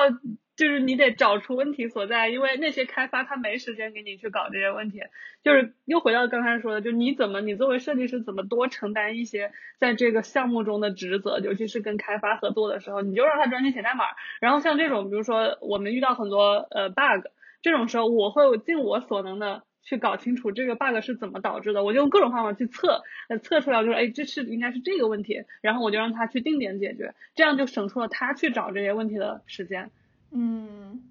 [0.61, 5.01] 就是你得找出问题所在，因为那些开发他没时间给你去搞这些问题。
[5.43, 14.05] 就是又回到刚才说的，就你怎么你作为设计师怎么多承担一些在这个项目中的职责，尤其是跟开发合作的时候，你就让他专心写代码。
[14.39, 17.27] 然后像这种，比如说我们遇到很多呃 bug。
[17.63, 29.91] 这种时候，我会尽我所能的去搞清楚这个 bug 是怎么导致的，我就用各种方法去测，呃，测出来就是，哎，这是应该是这个问题，然后我就让他去定点解决，这样就省出了他去找这些问题的时间。
[30.33, 31.03] 嗯，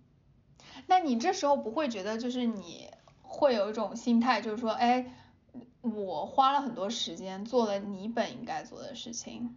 [0.87, 2.87] 那你这时候不会觉得就是你
[3.21, 5.13] 会有一种心态，就是说，哎，
[5.81, 9.55] 我花了很多时间做了你本应该做的事情。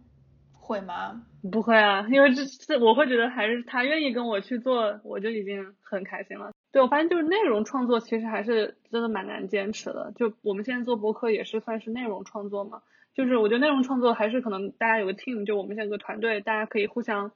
[0.65, 1.25] 会吗？
[1.51, 6.51] 不会啊，因为这这我会觉得还是他愿意跟我去做，我就已经很开心了。
[6.71, 10.13] 对我发现就是内容创作其实还是真的蛮难坚持的。
[10.15, 12.81] 就我们现在做博客也是算是内容创作嘛，
[13.13, 17.33] 就是我觉得内容创作还是可能大家有个 team，就我们现在有个团队，大家可以互相。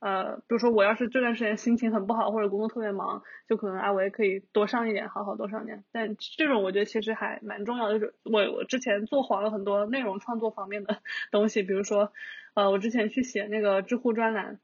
[0.00, 5.84] 呃，比如说我要是这段时间心情很不好，或者工作特别忙，就可能阿维可以多上一点，好好多上点。
[5.92, 11.00] 但这种我觉得其实还蛮重要的，就是我我之前做黄了很多内容创作方面的
[11.32, 12.12] 东西，比如说，
[12.54, 14.60] 呃，我之前去写那个知乎专栏。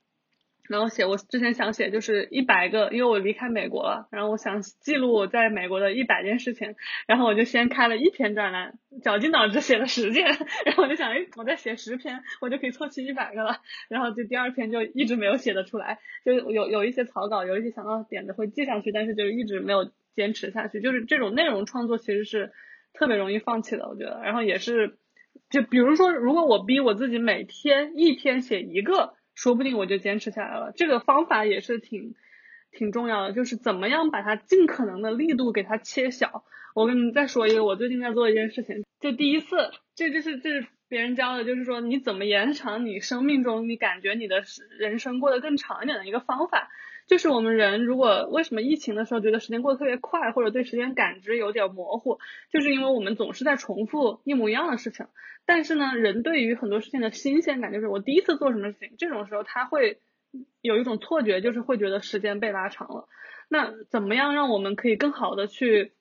[0.69, 10.25] 然后写我之前想写就是一百个，因为我离开美国了，然后我想记录我在美国的一百件事情，然后我就先开了一篇专栏，绞尽脑汁写了十件，
[10.65, 13.59] 然后我就想，哎，我再写十篇，我就可以凑齐一百个了，
[13.89, 22.53] 然后就第二篇就一直没有写得出来，就有有一些草稿，有一些想到点子会记上去，但是就一直没有坚持下去，就是这种内容创作其实是
[22.95, 24.97] 特别容易放弃的，我觉得，然后也是，
[25.51, 29.15] 就比如说，如果我逼我自己每天一天写一个。
[29.35, 30.73] 说不定我就坚持下来了。
[30.77, 32.15] 这个方法也是挺
[32.71, 36.45] 挺重要的，就是怎么样把它尽可能的力度给它切小。
[36.75, 44.43] 我跟你再说一个，我最近在做一件事情，就第一次，这就是这是别人教的，就是说你怎么延长你生命中你感觉你的
[44.79, 46.71] 人生过得更长一点的一个方法。
[47.07, 52.19] 就是我们人如果为什么疫情的时候觉得时间过得特别快，或者对时间感知有点模糊，
[52.51, 55.07] 就是因为我们总是在重复一模一样的事情。
[55.45, 59.99] 但是呢，人对于很多事情的新鲜感，就是我第一次做什么事情，这种时候他会
[60.61, 63.09] 有一种错觉，就是会觉得时间被拉长了。
[63.49, 65.93] 那怎么样让我们可以更好的去，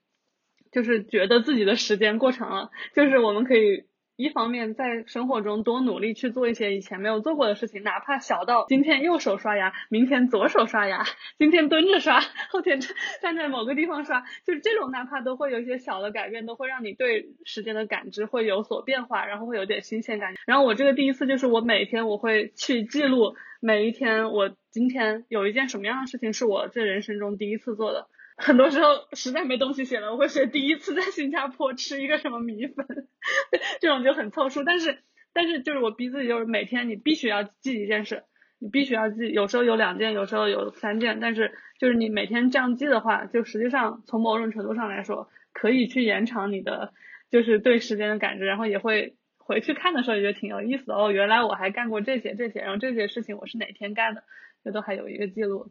[0.72, 2.72] 就是觉得自己的时间过长了？
[2.94, 3.86] 就是我们可以。
[4.22, 11.04] 一方面在生活中多努力去做一些以前没有做过的事情，哪怕小到今天右手刷牙，明天左手刷牙，
[11.40, 12.80] 今天蹲着刷，后天
[13.22, 20.36] 站在某个地方刷，就是这种哪怕都会有一些小的改变，都会让你对时间的感知会有所变化，然后会有点新鲜感。
[20.46, 28.08] 然后我这个第一次就是我每天我会去记录每一天我今天有一件什么样的事情是我这人生中第一次做的。
[28.42, 32.86] 很多时候实在没东西写了，我会写第一次在新加坡吃一个什么米粉，
[33.80, 34.64] 这种就很凑数。
[34.64, 35.00] 但是
[35.34, 38.24] 但是就是我逼自己，就是每天你必须要记一件事，
[38.60, 39.30] 你必须要记。
[39.32, 46.94] 有时候有两件，有时候有三件，但是就是你每天这样记的话，就实际上从某种程度上来说，可以去延长你的
[47.30, 49.16] 就是对时间的感知，然后也会。
[49.44, 54.24] 回去看的时候也觉得挺有意思的哦，原来我还干过这些这些，然后这些事情我是哪天干的，
[54.64, 55.70] 这都还有一个记录。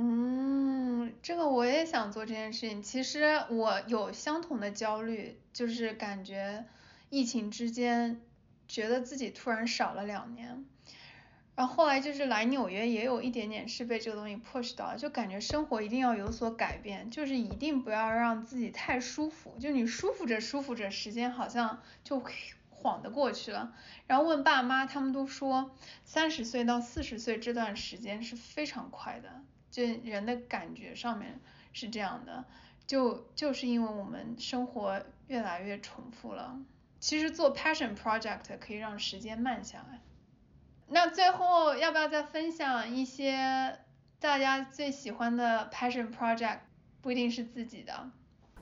[0.00, 2.80] 嗯，这个我也想做这件事情。
[2.80, 6.66] 其实我有相同的焦虑，就是感觉
[7.10, 8.20] 疫情之间，
[8.68, 10.64] 觉得自己突然少了两年。
[11.56, 19.56] 然后后来就是来纽约，也有一点点是被这个东西 push 到，就感觉生活一定要有所改变，就是一定不要让自己太舒服。
[19.58, 22.22] 就你舒服着舒服着，时间好像就
[22.70, 23.74] 晃的过去了。
[24.06, 25.72] 然后问爸妈，他们都说
[26.04, 29.42] 三十岁到四十岁这段时间是非常快的。
[29.70, 31.40] 就人的感觉上面
[31.72, 32.44] 是这样的，
[32.86, 36.58] 就就是因为我们生活越来越重复了。
[36.98, 40.00] 其实做 passion project 可以让时间慢下来。
[40.88, 43.78] 那最后要不要再分享一些
[44.18, 46.58] 大家最喜欢的 passion project？
[47.00, 48.10] 不一定是自己的。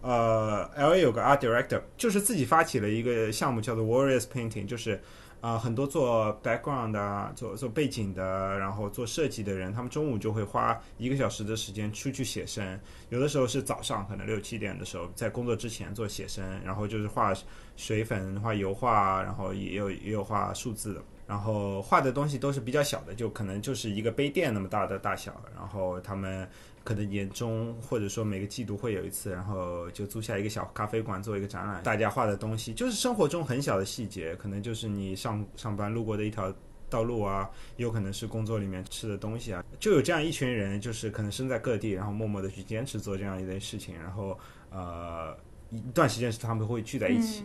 [0.03, 5.01] 呃，L A 有个 art director，就是自己发起了一个项目，叫做 Warriors Painting，就是。
[5.47, 12.77] 啊，很多做 background 的、做做背景的，然后做设计的人，他们中午就会花一个小时的时间出去写生。
[13.11, 17.33] 有的时候是早上，可能六七点的时候，在工作之前做写生，然后就是画
[17.77, 21.01] 水粉、画油画，然后也有也有画数字的。
[21.27, 25.41] 然后画的东西都是比较小的，就可能就是一个杯垫那么大的大小。
[25.55, 26.49] 然后他们。
[26.87, 36.55] 可能年终或者说每个季度会有一次，然后就租下一个小咖啡馆做一个展览，大家画的东西就是生活中很小的细节，可能就是你上上班路过的一条
[36.89, 44.39] 道路啊，有可能是工作里面吃的东西啊，就有这样一群人，就是可能身在各地，然后默默的去坚持做这样一件事情，然后
[44.71, 45.37] 呃
[45.71, 47.45] 一段时间是他们会聚在一起，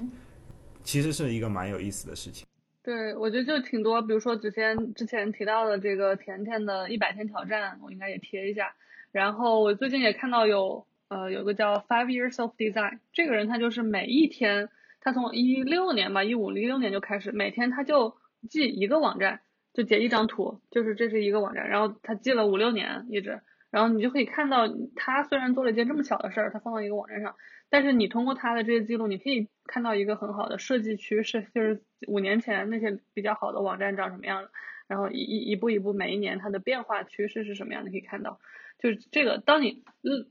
[0.84, 2.46] 其实是一个蛮有意思的事情。
[2.84, 8.74] 对，我觉得就挺多，比如说之前之前提到的这个甜甜的一百天挑战，我应该也贴一下。
[9.12, 14.70] 然后我最近也看到有呃有个叫 Five Years of Design，这个人他就是每一天，
[15.00, 18.16] 他从一六年吧，一五一六年就开始，每天他就
[18.50, 19.42] 记一个网站，
[19.74, 23.42] 就截一张图，就是这是一个网站，然后他记了五六年一直，
[23.72, 27.36] 然后你就可以看到他虽然做了一件这么小的事儿，他放到一个网站上，
[27.70, 34.52] 但是你通过他的这些记录，你可以看到一个很好的设计趋势，就是五年前那些比较好的网站长什么样的，
[34.88, 38.40] 然后一一一步一步每一年它的变化趋势是什么样的，可以看到。
[38.78, 39.84] 就是这个，当你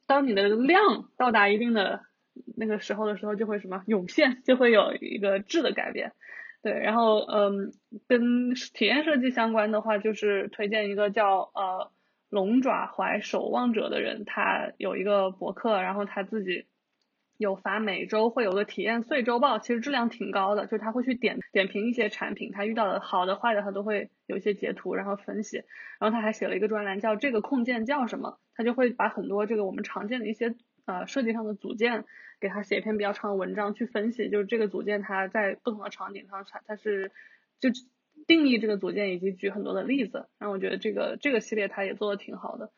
[0.07, 2.01] 当你的量到达一定的
[2.57, 6.13] 那个时候的时候，就会什么涌现，就会有一个质的改变。
[6.61, 7.73] 对，然后嗯，
[8.09, 11.93] 跟体验设计相关的话，就是推荐一个叫呃
[12.31, 16.67] 龙爪怀守望者的人，他有一个博客，然后他自己。
[17.37, 25.65] 有发每周会有个体验碎周报，其实质量挺高的，就是他会去点点评一些产品，他遇到的好的坏的他都会有一些截图，然后分析，
[25.99, 30.55] 然后他还写了一个专栏叫这个控件叫什么，他就会把很多这个我们常见的一些
[30.85, 32.05] 呃设计上的组件
[32.41, 37.11] 给他写一篇比较长的文章去分析，就是这个组件它在不同的场景上它它是
[37.59, 37.71] 就
[38.27, 42.71] 定义这个组件以及举很多的例子，然后我觉得这个这个系列他也做的挺好的。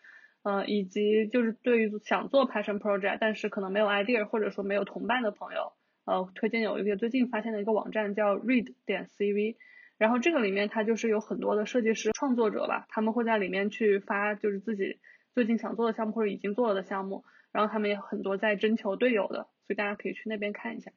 [0.44, 5.72] 呃，以及就是对于想做 passion project，但是可能没有 idea 或者说没有同伴的朋友，
[6.04, 9.54] 呃，推荐有一个最近发现的一个网站叫 read 点 cv，
[9.98, 14.98] 然后这个里面它就是有很多的设计师创作者吧，他们会在里面去发就是自己
[15.32, 20.90] 最近想做的项目或者已经做了的项目，然后他们也很多在征求队友的，所以大家可以去那边看一下。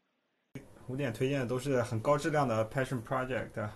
[0.88, 3.70] 五点推荐的都是很高质量的 passion project。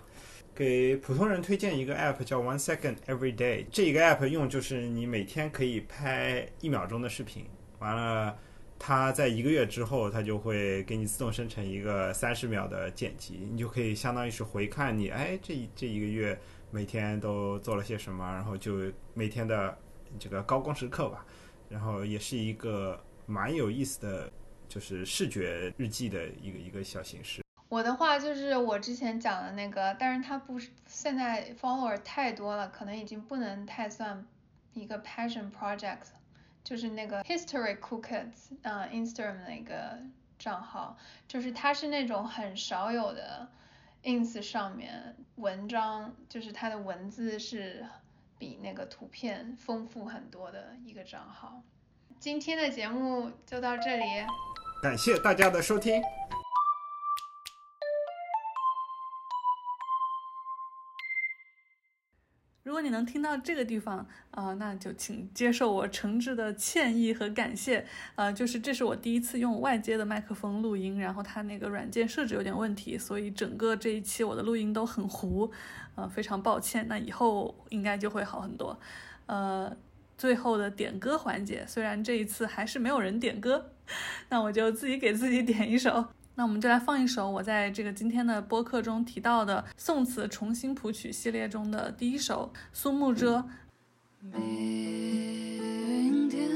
[0.59, 7.45] 给普通人推荐一个 app 叫 One Second Every Day，这一个 app 用就是你每天可以拍一秒钟的视频，
[7.77, 8.37] 完了，
[8.77, 16.37] 它在一个月之后，它就会给你自动生成一个三十秒的剪辑，你就可以相当于是回看你，哎，这这一个月
[16.71, 19.77] 每天都做了些什么，然后就每天的
[20.19, 21.25] 这个高光时刻吧，
[21.69, 24.29] 然后也是一个蛮有意思的，
[24.67, 27.41] 就是视觉日记的一个一个小形式。
[27.69, 34.25] 我的话就是我之前讲的那个，但是它不是现在 follower 太多了，可能已经不能太算
[34.73, 36.07] 一个 passion project，
[36.63, 39.99] 就是那个 history cookies，嗯，Instagram 那个
[40.39, 40.97] 账号，
[41.27, 43.47] 就是它是那种很少有的
[44.03, 47.85] ins 上面文章，就是它的文字是
[48.39, 51.61] 比那个图片丰富很多的一个账号。
[52.19, 54.03] 今天的节目就到这里，
[54.81, 56.01] 感谢大家的收听。
[62.79, 67.85] 果你能听到这个地方啊，那就请接受我诚挚的歉意和感谢。
[68.15, 75.51] 呃，就是这是我第一次用外接的麦克风录音，然后它那个软件设置有点问题，所以整个这一期我的录音都很糊，
[75.95, 76.87] 呃，非常抱歉。
[76.87, 78.79] 那以后应该就会好很多。
[79.25, 79.75] 呃，
[80.17, 83.73] 最后的点歌环节，虽然这一次还是没有人点歌，
[84.29, 86.05] 那我就自己给自己点一首。
[86.39, 93.43] 那我们就来放一首我在这个今天的播客中提到的宋词重新谱曲系列中的第一首苏幕遮。
[94.21, 96.49] 明天，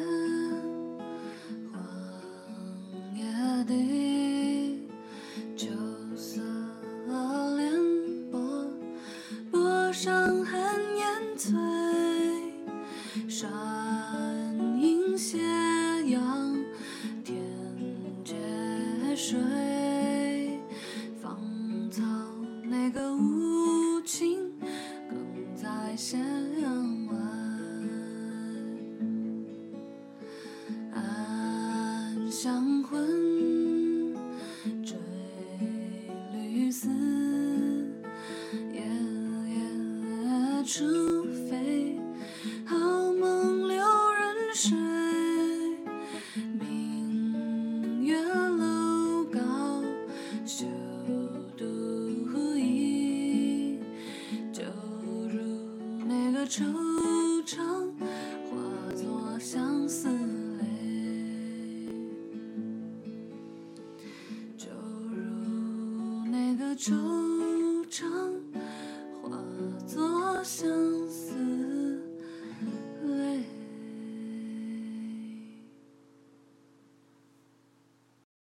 [9.92, 11.52] 上寒烟翠，